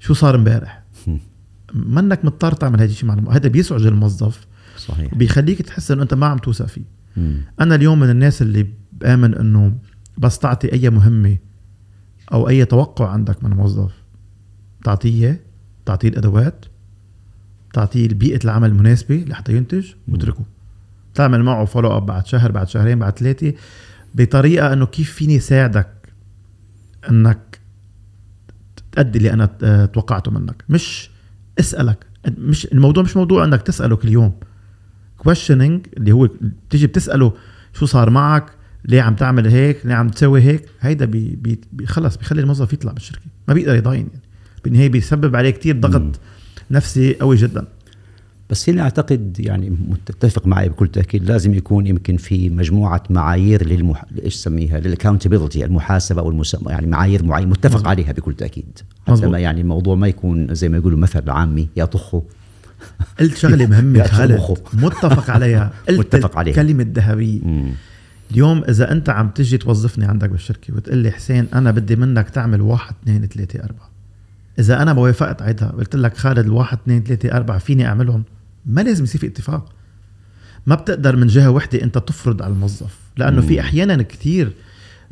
شو 0.00 0.14
صار 0.14 0.34
امبارح. 0.34 0.82
منك 1.74 2.24
مضطر 2.24 2.52
تعمل 2.52 2.80
هذا 2.80 2.90
الشيء 2.90 3.08
مع. 3.08 3.32
هذا 3.32 3.48
بيسعج 3.48 3.86
الموظف 3.86 4.46
صحيح 4.76 5.14
بيخليك 5.14 5.62
تحس 5.62 5.90
إنه 5.90 6.02
أنت 6.02 6.14
ما 6.14 6.26
عم 6.26 6.38
توثق 6.38 6.66
فيه. 6.66 6.82
أنا 7.60 7.74
اليوم 7.74 8.00
من 8.00 8.10
الناس 8.10 8.42
اللي 8.42 8.66
بآمن 8.92 9.34
إنه 9.34 9.72
بس 10.18 10.38
تعطي 10.38 10.72
أي 10.72 10.90
مهمة 10.90 11.36
أو 12.32 12.48
أي 12.48 12.64
توقع 12.64 13.08
عندك 13.08 13.44
من 13.44 13.50
موظف 13.50 13.92
تعطيه 14.84 15.26
إياه، 15.26 15.36
تعطيه 15.86 16.08
الأدوات 16.08 16.64
تعطيه 17.72 18.08
بيئة 18.08 18.44
العمل 18.44 18.68
المناسبة 18.68 19.24
لحتى 19.28 19.56
ينتج 19.56 19.86
واتركه. 20.08 20.44
تعمل 21.14 21.42
معه 21.42 21.64
follow 21.64 21.96
up 21.96 22.06
بعد 22.06 22.26
شهر 22.26 22.52
بعد 22.52 22.68
شهرين 22.68 22.98
بعد 22.98 23.18
ثلاثة 23.18 23.52
بطريقة 24.14 24.72
إنه 24.72 24.86
كيف 24.86 25.12
فيني 25.12 25.38
ساعدك 25.40 25.88
إنك 27.10 27.60
تأدي 28.92 29.18
اللي 29.18 29.32
أنا 29.32 29.56
آه، 29.62 29.84
توقعته 29.84 30.30
منك. 30.30 30.64
مش 30.68 31.10
اسألك 31.60 32.06
مش 32.38 32.66
الموضوع 32.66 33.02
مش 33.02 33.16
موضوع 33.16 33.44
إنك 33.44 33.62
تسأله 33.62 33.96
كل 33.96 34.08
يوم. 34.08 34.32
questioning 35.28 35.80
اللي 35.96 36.12
هو 36.12 36.28
بتيجي 36.40 36.86
بتسأله 36.86 37.32
شو 37.72 37.86
صار 37.86 38.10
معك 38.10 38.57
ليه 38.84 39.02
عم 39.02 39.14
تعمل 39.14 39.46
هيك 39.46 39.86
ليه 39.86 39.94
عم 39.94 40.08
تسوي 40.08 40.40
هيك 40.40 40.64
هيدا 40.80 41.04
بي 41.04 41.36
بي 41.42 41.60
بي 41.72 41.86
خلص 41.86 42.16
بيخلي 42.16 42.40
الموظف 42.40 42.72
يطلع 42.72 42.90
من 42.90 42.96
الشركة 42.96 43.22
ما 43.48 43.54
بيقدر 43.54 43.74
يضاين 43.74 44.00
يعني 44.12 44.22
بالنهايه 44.64 44.88
بيسبب 44.88 45.36
عليه 45.36 45.50
كتير 45.50 45.80
ضغط 45.80 46.00
مم. 46.00 46.12
نفسي 46.70 47.14
قوي 47.14 47.36
جدا 47.36 47.64
بس 48.50 48.68
هنا 48.70 48.82
أعتقد 48.82 49.36
يعني 49.40 49.70
متفق 49.88 50.46
معي 50.46 50.68
بكل 50.68 50.88
تأكيد 50.88 51.24
لازم 51.30 51.54
يكون 51.54 51.86
يمكن 51.86 52.16
في 52.16 52.48
مجموعة 52.50 53.02
معايير 53.10 53.66
للمح... 53.66 54.04
إيش 54.24 54.34
سميها 54.34 54.80
لل 54.80 54.90
accountability 54.90 55.64
المحاسبة 55.64 56.20
أو 56.20 56.30
المس... 56.30 56.56
يعني 56.66 56.86
معايير 56.86 57.24
معين 57.24 57.48
متفق 57.48 57.74
مظبوط. 57.74 57.86
عليها 57.88 58.12
بكل 58.12 58.34
تأكيد 58.34 58.78
حتى. 59.06 59.26
ما 59.26 59.38
يعني 59.38 59.60
الموضوع 59.60 59.94
ما 59.94 60.08
يكون 60.08 60.54
زي 60.54 60.68
ما 60.68 60.76
يقولوا 60.76 60.98
مثل 60.98 61.30
عامي 61.30 61.68
يا 61.76 61.84
طخه 61.84 62.22
قلت 63.20 63.36
شغلة 63.36 63.66
مهمة 63.66 64.02
خالد. 64.18 64.40
متفق 64.72 65.30
عليها 65.30 65.72
قلت 65.88 65.98
متفق 66.16 66.38
عليها. 66.38 66.60
الكلمة 66.60 66.82
الذهبية 66.82 67.40
مم. 67.44 67.72
اليوم 68.30 68.64
إذا 68.68 68.92
أنت 68.92 69.08
عم 69.10 69.28
تجي 69.28 69.58
توظفني 69.58 70.04
عندك 70.04 70.30
بالشركة 70.30 70.74
وتقول 70.76 70.98
لي 70.98 71.10
حسين 71.10 71.46
أنا 71.54 71.70
بدي 71.70 71.96
منك 71.96 72.30
تعمل 72.30 72.60
واحد 72.60 72.94
اثنين 73.02 73.26
ثلاثة 73.26 73.58
أربعة. 73.64 73.90
إذا 74.58 74.82
أنا 74.82 74.92
ما 74.92 75.00
وافقت 75.00 75.42
عيدها 75.42 75.68
قلت 75.68 75.96
لك 75.96 76.16
خالد 76.16 76.38
الواحد 76.38 76.78
اثنين 76.82 77.02
ثلاثة 77.04 77.32
أربعة 77.36 77.58
فيني 77.58 77.86
أعملهم؟ 77.86 78.24
ما 78.66 78.80
لازم 78.80 79.04
يصير 79.04 79.20
في 79.20 79.26
اتفاق. 79.26 79.72
ما 80.66 80.74
بتقدر 80.74 81.16
من 81.16 81.26
جهة 81.26 81.50
وحدة 81.50 81.82
أنت 81.82 81.98
تفرض 81.98 82.42
على 82.42 82.52
الموظف 82.52 82.96
لأنه 83.16 83.40
في 83.40 83.60
أحيانا 83.60 84.02
كثير 84.02 84.52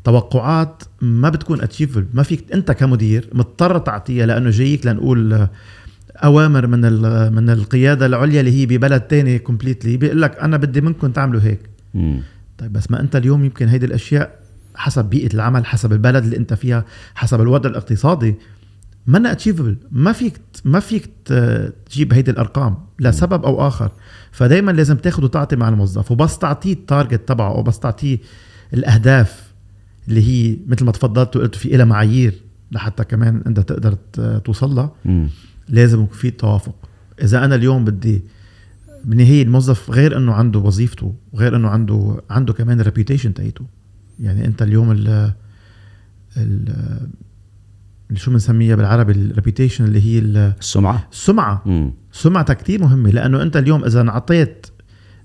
توقعات 0.05 0.83
ما 1.00 1.29
بتكون 1.29 1.61
اتشيفبل 1.62 2.07
ما 2.14 2.22
فيك 2.22 2.52
أنت 2.52 2.72
كمدير 2.72 3.29
مضطر 3.33 3.79
تعطيها 3.79 4.26
لأنه 4.26 4.50
جايك 4.50 4.87
لنقول 4.87 5.33
آه، 5.33 5.50
أوامر 6.16 6.66
من 6.66 6.85
ال- 6.85 7.33
من 7.35 7.50
القيادة 7.50 8.07
العليا 8.07 8.40
اللي 8.40 8.52
هي 8.61 8.66
ببلد 8.66 9.00
تاني 9.00 9.38
completely 9.38 9.97
بيقول 9.96 10.22
لك 10.22 10.38
أنا 10.38 10.57
بدي 10.57 10.81
منكم 10.81 11.11
تعملوا 11.11 11.40
هيك. 11.40 11.61
طيب 12.59 12.73
بس 12.73 12.90
ما 12.90 13.01
انت 13.01 13.16
اليوم 13.16 13.45
يمكن 13.45 13.69
هيدي 13.69 13.87
الأشياء 13.87 14.38
حسب 14.75 15.05
بيئة 15.05 15.35
العمل 15.35 15.66
حسب 15.66 15.92
البلد 15.92 16.25
اللي 16.25 16.37
انت 16.37 16.55
فيها 16.55 16.85
حسب 17.14 17.40
الوضع 17.40 17.71
الاقتصادي 17.71 18.35
ما 19.07 19.33
achievable 19.33 19.77
ما 19.92 20.12
فيك 20.12 20.40
ما 20.64 20.81
فيك 20.81 21.11
تجيب 21.90 22.12
هيدي 22.12 22.31
الأرقام 22.31 22.79
لسبب 23.01 23.45
أو 23.45 23.69
آخر. 23.69 23.90
فدائما 24.33 24.71
لازم 24.71 24.97
تاخذ 24.97 25.25
وتعطي 25.25 25.57
مع 25.57 25.69
الموظف 25.69 26.11
وبس 26.12 26.38
تعطيه 26.38 26.73
ال 26.73 26.81
target 26.81 27.29
تبعه 27.29 27.55
أو 27.55 27.62
بس 27.62 27.79
تعطيه 27.79 28.19
الأهداف 28.75 29.53
اللي 30.09 30.23
هي 30.23 30.57
مثل 30.66 30.85
ما 30.85 30.92
تفضلت 30.92 31.37
وقلت 31.37 31.55
في 31.55 31.69
لها 31.69 31.85
معايير 31.85 32.35
لحتى 32.73 33.05
كمان 33.05 33.42
أنت 33.47 33.61
تقدر 33.61 33.92
توصل 34.38 34.75
لها. 34.75 34.92
لازم 35.69 36.03
يكون 36.03 36.19
في 36.19 36.31
توافق. 36.31 36.75
إذا 37.23 37.45
أنا 37.45 37.55
اليوم 37.55 37.85
بدي 37.85 38.23
بالنهايه 39.07 39.42
الموظف 39.42 39.90
غير 39.90 40.16
إنه 40.16 40.33
عنده 40.33 40.59
وظيفته 40.59 41.14
وغير 41.33 41.57
إنه 41.57 41.69
عنده 41.69 42.23
عنده 42.31 42.53
كمان 42.53 42.81
ال 42.81 42.85
reputation 42.85 43.35
تاعته 43.35 43.64
يعني 44.21 44.45
أنت 44.47 44.62
اليوم 44.62 44.90
ال 44.92 45.33
شو 48.14 48.31
بنسميها 48.31 48.77
بالعربي؟ 48.77 49.12
ال 49.12 49.19
reputation 49.19 49.85
اللي 49.85 50.01
هي 50.05 50.19
ال- 50.19 50.37
السمعة. 50.61 51.09
السمعة. 51.12 51.62
مم. 51.66 51.92
سمعتها 52.12 52.55
كتير 52.55 52.81
مهمة 52.83 53.11
لأنه 53.11 53.42
أنت 53.42 53.57
اليوم 53.57 53.85
إذا 53.85 54.01
انعطيت 54.01 54.66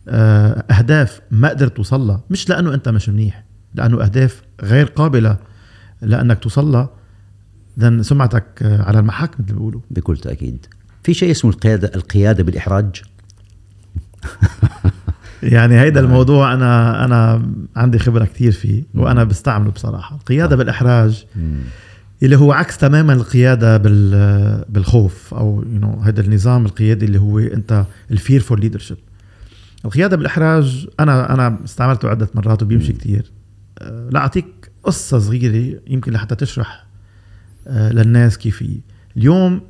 آه، 0.08 0.66
أهداف 0.72 1.22
ما 1.32 1.50
قدرت 1.50 1.76
توصل 1.78 2.02
لها 2.08 2.24
مش 2.30 2.50
لأنه 2.50 2.74
أنت 2.74 2.90
مش 2.90 3.10
منيح 3.10 3.44
لأنه 3.76 4.04
أهداف 4.04 4.42
غير 4.62 4.86
قابلة 4.86 5.38
لأنك 6.02 6.40
توصل 6.40 6.72
لها 6.72 6.90
then 7.80 8.02
سمعتك 8.02 8.46
آه، 8.64 8.82
على 8.84 9.00
المحك 9.00 9.40
مثل 9.40 9.50
ما 9.52 9.58
بيقولوا. 9.58 9.82
بكل 9.92 10.18
تأكيد. 10.18 10.66
في 11.04 11.14
شيء 11.14 11.32
اسمه 11.32 11.52
القيادة 11.52 11.92
القيادة 11.96 12.44
بالإحراج. 12.44 13.02
يعني 15.44 15.80
هيدا 15.80 16.00
الموضوع 16.00 16.54
أنا 16.54 17.06
أنا 17.06 17.50
عندي 17.76 18.00
خبرة 18.00 18.26
كتير 18.26 18.52
فيه 18.52 18.84
وأنا 18.96 19.24
بستعمله 19.24 19.72
بصراحة. 19.72 20.16
القيادة 20.16 20.56
بالإحراج 20.56 21.26
اللي 22.24 22.36
هو 22.36 22.52
عكس 22.52 22.78
تماما 22.78 23.14
القيادة 23.14 23.78
بال 23.78 24.66
بالخوف 24.70 25.34
أو 25.34 25.64
you 25.74 25.80
know 25.80 26.02
هذا 26.02 26.22
النظام 26.22 26.66
القيادي 26.66 27.06
اللي 27.06 27.20
هو 27.20 27.40
أنت 27.40 27.86
ال 28.12 28.40
fearful 28.40 28.60
leadership 28.60 28.98
القيادة 29.86 30.18
بالإحراج 30.18 30.88
أنا 31.00 31.34
أنا 31.34 31.58
استعملته 31.66 32.10
عدة 32.10 32.30
مرات 32.36 32.64
وبيمشي 32.64 32.94
كتير. 32.94 33.32
أه، 33.80 34.10
لاعطيك 34.12 34.72
قصة 34.84 35.20
صغيرة 35.20 35.80
يمكن 35.88 36.12
لحتى 36.12 36.36
تشرح 36.36 36.86
أه، 37.68 37.92
للناس 37.92 38.38
كيف 38.38 38.64
اليوم 39.18 39.62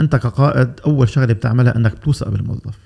أنت 0.00 0.16
كقائد 0.16 0.70
أول 0.86 1.08
شغلة 1.08 1.32
بتعملها 1.32 1.76
إنك 1.76 1.96
بتوثق 1.96 2.28
بالموظف. 2.28 2.78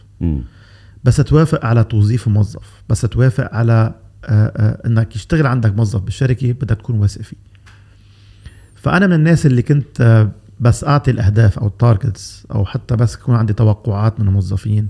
بس 1.05 1.17
توافق 1.17 1.65
على 1.65 1.85
توظيف 1.85 2.29
موظف 2.29 2.83
بس 2.89 3.01
توافق 3.01 3.55
على 3.55 3.95
آه، 4.25 4.53
آه، 4.57 4.87
إنك 4.87 5.17
يشتغل 5.17 5.47
عندك 5.47 5.77
موظف 5.77 6.01
بالشركة 6.01 6.53
بدك 6.53 6.77
تكون 6.77 6.99
واثق 6.99 7.23
فيه. 7.23 7.37
فأنا 8.75 9.07
من 9.07 9.13
الناس 9.13 9.47
اللي 9.47 9.63
كنت 9.63 10.01
آه، 10.01 10.31
بس 10.61 10.85
أعطي 10.85 11.11
الأهداف 11.11 11.59
أو 11.59 11.67
التارجتس 11.67 12.47
أو 12.55 12.65
حتى 12.65 12.97
بس 12.97 13.15
يكون 13.15 13.35
عندي 13.35 13.53
توقعات 13.53 14.21
من 14.21 14.29
الموظفين 14.29 14.89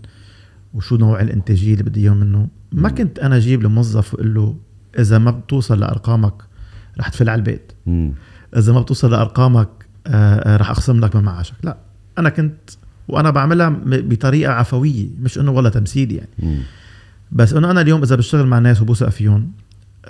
وشو 0.75 0.96
نوع 0.96 1.20
الإنتاجية 1.20 1.72
اللي 1.72 1.85
بدي 1.85 2.01
إياه 2.01 2.14
منه. 2.14 2.48
ما 2.72 2.88
كنت 2.88 3.18
أنا 3.18 3.37
أجيب 3.37 3.62
لموظف 3.62 4.14
وأقول 4.14 4.35
له 4.35 4.57
إذا 4.98 5.18
ما 5.18 5.31
بتوصل 5.31 5.81
لأرقامك 5.81 6.35
رح 6.98 7.09
تفل 7.09 7.29
على 7.29 7.38
البيت. 7.38 7.72
إذا 8.57 8.72
ما 8.72 8.81
بتوصل 8.81 9.11
لأرقامك 9.11 9.68
رح 10.46 10.70
أخصم 10.70 11.01
لك 11.01 11.16
من 11.16 11.22
معاشك. 11.22 11.55
لا 11.62 11.77
أنا 12.18 12.29
كنت 12.29 12.70
وأنا 13.12 13.31
بعملها 13.31 13.77
بطريقة 13.87 14.53
عفوية 14.53 15.07
مش 15.22 15.38
إنه 15.38 15.51
والله 15.51 15.70
تمثيل 15.70 16.12
يعني. 16.12 16.29
بس 17.33 17.53
إنه 17.53 17.70
أنا 17.70 17.81
اليوم 17.81 18.03
إذا 18.03 18.16
بشتغل 18.16 18.46
مع 18.46 18.59
ناس 18.59 18.83
وبوثق 18.83 19.09
فيهم 19.09 19.51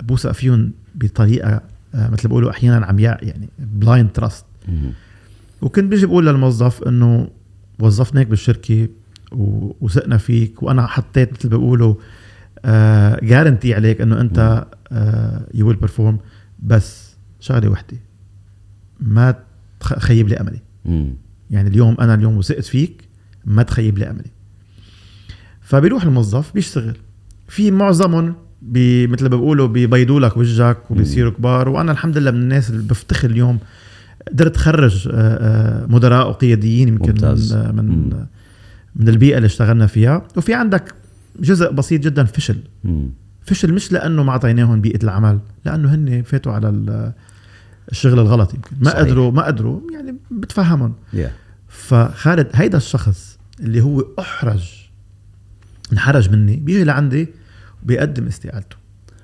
بوثق 0.01 0.31
فيهم 0.31 0.71
بطريقة 0.95 1.61
آه، 1.95 2.09
مثل 2.09 2.27
بيقولوا 2.27 2.51
أحيانا 2.51 2.85
عمياء 2.85 3.27
يعني 3.27 3.49
blind 3.59 4.09
trust. 4.11 4.45
وكنت 5.61 5.85
بيجي 5.85 6.05
بقول 6.05 6.25
للموظف 6.27 6.83
إنه 6.83 7.27
وظفتناك 7.79 8.27
بالشركة 8.27 8.87
وثقنا 9.81 10.17
فيك 10.17 10.63
وأنا 10.63 10.87
حطيت 10.87 11.33
مثل 11.33 11.49
بيقولوا 11.49 11.95
guarantee 13.23 13.73
عليك 13.73 14.01
إنه 14.01 14.21
أنت 14.21 14.65
you 15.53 15.67
will 15.67 15.75
perform 15.75 16.17
بس 16.63 17.13
شغلة 17.39 17.69
وحدة 17.69 17.97
ما 18.99 19.35
تخ- 19.79 19.99
خيب 19.99 20.27
لي 20.27 20.35
أملي. 20.35 20.59
يعني 21.53 21.69
اليوم 21.69 21.95
أنا 22.01 22.13
اليوم 22.13 22.37
وثقت 22.37 22.65
فيك 22.65 23.03
ما 23.45 23.63
تخيب 23.63 23.97
لي 23.97 24.09
أملي 24.09 24.31
فبيروح 25.61 26.03
الموظف 26.03 26.53
بيشتغل 26.53 26.95
في 27.47 27.71
معظمهم 27.71 28.35
بي 28.61 29.07
مثل 29.07 29.23
ما 29.23 29.29
بيقولوا 29.29 29.67
بيبيضوا 29.67 30.19
لك 30.19 30.37
وجهك 30.37 30.91
وبيصيروا 30.91 31.31
كبار 31.31 31.69
وأنا 31.69 31.91
الحمد 31.91 32.17
لله 32.17 32.31
من 32.31 32.41
الناس 32.41 32.69
اللي 32.69 32.83
بفتخر 32.87 33.29
اليوم 33.29 33.59
قدرت 34.31 34.55
اخرج 34.55 35.07
آه، 35.07 35.13
آه، 35.13 35.85
مدراء 35.85 36.29
وقياديين 36.29 36.87
يمكن 36.87 37.11
ممتاز. 37.11 37.53
من 37.53 37.59
آه، 37.59 37.71
من 37.71 37.85
مم. 37.85 38.25
من 38.95 39.09
البيئة 39.09 39.37
اللي 39.37 39.45
اشتغلنا 39.45 39.87
فيها 39.87 40.27
وفي 40.37 40.53
عندك 40.53 40.93
جزء 41.39 41.71
بسيط 41.71 42.01
جدا 42.01 42.23
فشل 42.23 42.57
مم. 42.83 43.09
فشل 43.45 43.73
مش 43.73 43.91
لأنه 43.91 44.23
ما 44.23 44.31
أعطيناهم 44.31 44.81
بيئة 44.81 45.03
العمل 45.03 45.39
لأنه 45.65 45.93
هن 45.95 46.21
فاتوا 46.25 46.51
على 46.53 46.69
ال- 46.69 47.11
الشغل 47.91 48.19
الغلط 48.19 48.53
يمكن 48.53 48.69
ما 48.81 48.89
صحيح. 48.89 48.99
قدروا 49.01 49.31
ما 49.31 49.45
قدروا 49.45 49.81
يعني 49.93 50.15
بتفهمهم 50.31 50.93
Yeah. 51.13 51.17
فخالد 51.73 52.47
هيدا 52.53 52.77
الشخص 52.77 53.39
اللي 53.59 53.81
هو 53.81 54.05
أحرج 54.19 54.71
انحرج 55.93 56.29
مني 56.29 56.55
بيجي 56.55 56.83
لعندي 56.83 57.27
وبيقدم 57.83 58.27
استقالته 58.27 58.75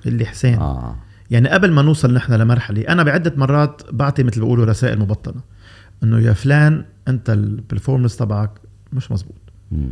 اللي 0.05 0.25
حسين 0.25 0.53
آه. 0.59 0.95
يعني 1.31 1.49
قبل 1.49 1.71
ما 1.71 1.81
نوصل 1.81 2.13
نحن 2.13 2.33
لمرحلة 2.33 2.81
أنا 2.81 3.03
بعدة 3.03 3.33
مرات 3.37 3.81
بعطي 3.91 4.23
مثل 4.23 4.39
بيقولوا 4.39 4.65
رسائل 4.65 4.99
مبطنة 4.99 5.41
إنه 6.03 6.19
يا 6.19 6.33
فلان 6.33 6.85
أنت 7.07 7.29
البرفورمنس 7.29 8.17
تبعك 8.17 8.51
مش 8.93 9.11
مزبوط 9.11 9.35
مم. 9.71 9.89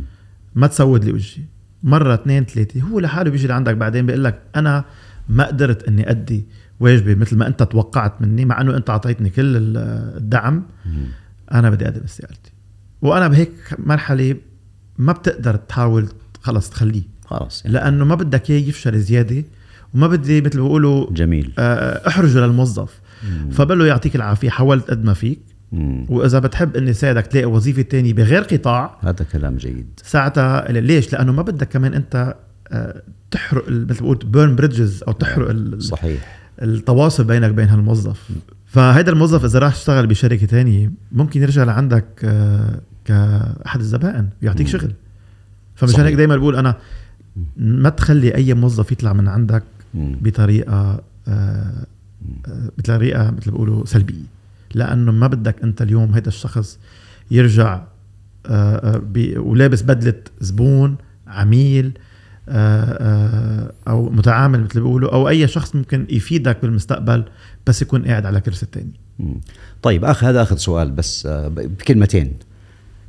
ما 0.54 0.66
تسود 0.66 1.04
لي 1.04 1.12
وجهي 1.12 1.42
مرة 1.82 2.14
اثنين 2.14 2.44
ثلاثة 2.44 2.80
هو 2.82 3.00
لحاله 3.00 3.30
بيجي 3.30 3.46
لعندك 3.46 3.74
بعدين 3.76 4.06
بيقول 4.06 4.24
لك 4.24 4.42
أنا 4.56 4.84
ما 5.28 5.46
قدرت 5.46 5.88
إني 5.88 6.10
أدي 6.10 6.46
واجبي 6.80 7.14
مثل 7.14 7.36
ما 7.36 7.46
أنت 7.46 7.62
توقعت 7.62 8.22
مني 8.22 8.44
مع 8.44 8.60
إنه 8.60 8.76
أنت 8.76 8.90
أعطيتني 8.90 9.30
كل 9.30 9.56
ال- 9.56 9.76
الدعم 10.16 10.62
مم. 10.86 11.06
أنا 11.54 11.70
بدي 11.70 11.84
أقدم 11.84 12.00
استقالتي. 12.04 12.52
وأنا 13.02 13.28
بهيك 13.28 13.52
مرحلة 13.78 14.36
ما 14.98 15.12
بتقدر 15.12 15.56
تحاول 15.56 16.08
خلص 16.42 16.70
تخليه. 16.70 17.02
خلاص 17.24 17.64
يعني. 17.64 17.74
لأنه 17.74 18.04
ما 18.04 18.14
بدك 18.14 18.50
إياه 18.50 18.68
يفشل 18.68 18.98
زيادة 18.98 19.44
وما 19.94 20.06
بدي 20.06 20.40
مثل 20.40 20.58
ما 20.58 20.64
بيقولوا 20.64 21.12
جميل. 21.12 21.52
آه، 21.58 22.08
احرجه 22.08 22.38
للموظف. 22.46 23.00
فبقول 23.50 23.78
له 23.78 23.86
يعطيك 23.86 24.16
العافية 24.16 24.50
حاولت 24.50 24.90
قد 24.90 25.04
ما 25.04 25.14
فيك. 25.14 25.38
مم. 25.72 26.06
وإذا 26.08 26.38
بتحب 26.38 26.76
إني 26.76 26.92
ساعدك 26.92 27.26
تلاقي 27.26 27.46
وظيفة 27.46 27.82
تانية 27.82 28.12
بغير 28.14 28.42
قطاع. 28.42 28.98
هذا 29.00 29.24
كلام 29.32 29.56
جيد. 29.56 30.00
ساعتها 30.04 30.72
ليش؟ 30.72 31.12
لأنه 31.12 31.32
ما 31.32 31.42
بدك 31.42 31.68
كمان 31.68 31.94
أنت 31.94 32.36
آه، 32.68 33.02
تحرق 33.30 33.64
مثل 33.68 34.02
ما 34.02 34.08
قلت 34.08 34.24
burn 34.24 34.56
bridges 34.56 35.02
أو 35.08 35.12
تحرق 35.12 35.78
صحيح. 35.78 36.38
التواصل 36.62 37.24
بينك 37.24 37.50
وبين 37.50 37.68
هالموظف. 37.68 38.30
فهيدا 38.68 39.12
الموظف 39.12 39.44
إذا 39.44 39.58
راح 39.58 39.74
يشتغل 39.76 40.06
بشركة 40.06 40.46
تانية 40.46 40.90
ممكن 41.12 41.42
يرجع 41.42 41.64
لعندك 41.64 42.04
آه، 42.24 42.80
كأحد 43.04 43.80
الزبائن 43.80 44.28
يعطيك 44.42 44.66
مم. 44.66 44.72
شغل 44.72 44.92
فمشان. 45.74 46.04
هيك 46.04 46.14
دائما 46.14 46.36
بقول 46.36 46.56
أنا 46.56 46.76
ما 47.56 47.88
تخلي 47.88 48.34
أي 48.34 48.54
موظف 48.54 48.92
يطلع 48.92 49.12
من 49.12 49.28
عندك 49.28 49.62
مم. 49.94 50.16
بطريقة 50.22 51.00
آه، 51.28 51.84
آه، 52.46 52.70
بطريقة 52.78 53.30
مثل 53.30 53.50
بيقولوا 53.50 53.86
سلبية 53.86 54.24
لأنه 54.74 55.12
ما 55.12 55.26
بدك 55.26 55.62
أنت 55.62 55.82
اليوم 55.82 56.14
هيدا 56.14 56.28
الشخص 56.28 56.78
يرجع 57.30 57.82
ولابس 59.36 59.82
بدلة 59.82 60.22
زبون 60.40 60.96
عميل 61.26 61.98
أو 63.88 64.10
متعامل 64.10 64.60
مثل 64.60 64.80
بيقولوا 64.80 65.12
أو 65.12 65.28
أي 65.28 65.48
شخص 65.48 65.74
ممكن 65.74 66.06
يفيدك 66.10 66.58
بالمستقبل 66.62 67.24
بس 67.66 67.82
يكون 67.82 68.04
قاعد 68.04 68.26
على 68.26 68.40
كرسي 68.40 68.66
مم. 69.18 69.40
طيب 69.82 70.04
أخ 70.04 70.24
هذا 70.24 70.42
آخر 70.42 70.56
سؤال 70.56 70.90
بس 70.90 71.26
آه، 71.26 71.48
بكلمتين. 71.48 72.32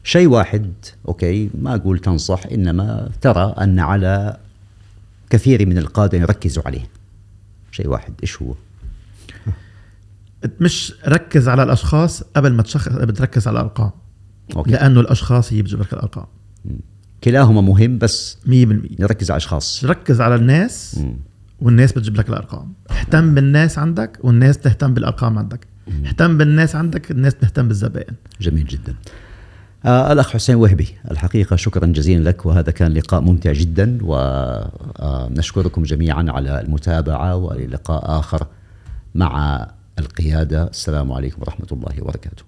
شيء 0.04 0.28
واحد 0.28 0.74
okay 1.07 1.49
ما 1.62 1.76
أقول 1.76 2.00
تنصح 2.00 2.46
إنما 2.52 3.10
ترى 3.22 3.56
أن 3.62 3.80
على 3.80 4.38
كثير 5.30 5.66
من 5.66 5.78
القادة 5.78 6.18
يركزوا 6.18 6.64
عليه. 6.66 6.90
شيء 7.72 7.88
واحد 7.88 8.14
إيش 8.24 8.42
هو؟ 8.42 8.54
مش 10.60 10.94
ركز 11.08 11.48
على 11.50 11.64
الأشخاص 11.64 12.24
قبل 12.24 12.54
ما 12.54 12.64
تشخص 12.64 12.92
بتركز 12.92 13.48
على 13.48 13.60
الأرقام. 13.60 13.92
okay. 14.55 14.72
لأنه 14.72 15.00
الأشخاص 15.00 15.54
هي 15.54 15.62
بتجيب 15.62 15.80
لك 15.82 15.94
الارقام 15.94 16.26
كلاهما 17.24 17.61
مهم 17.61 17.97
بس 17.97 18.38
100% 18.45 18.49
نركز 18.99 19.32
على 19.32 19.38
اشخاص 19.38 19.86
ركز 19.86 20.22
على 20.22 20.36
الناس 20.36 20.97
مم. 20.97 21.17
والناس 21.61 21.91
بتجيب 21.91 22.15
لك 22.15 22.30
الأرقام. 22.30 22.74
اهتم 22.91 23.36
بالناس 23.36 23.78
عندك 23.78 24.17
والناس 24.24 24.57
تهتم 24.57 24.93
بالأرقام 24.93 25.38
عندك. 25.38 25.67
اهتم 26.05 26.38
بالناس 26.38 26.76
عندك 26.76 27.11
الناس 27.11 27.36
تهتم 27.36 27.67
بالزبائن. 27.67 28.13
جميل 28.41 28.65
جدا. 28.65 28.95
آه 29.86 30.11
الأخ 30.13 30.30
حسين 30.30 30.55
وهبي 30.55 30.88
الحقيقة 31.11 31.55
شكرا 31.55 31.86
جزيلا 31.86 32.30
لك 32.30 32.45
وهذا 32.45 32.72
كان 32.72 32.93
لقاء 32.93 33.22
ممتع 33.22 33.51
جدا 33.51 33.97
ونشكركم 34.01 35.84
جميعا 35.84 36.26
على 36.30 36.61
المتابعة 36.61 37.36
وللقاء 37.36 38.20
آخر 38.20 38.47
مع 39.15 39.67
القيادة. 39.99 40.67
السلام 40.67 41.11
عليكم 41.11 41.41
ورحمة 41.41 41.67
الله 41.72 42.01
وبركاته. 42.01 42.43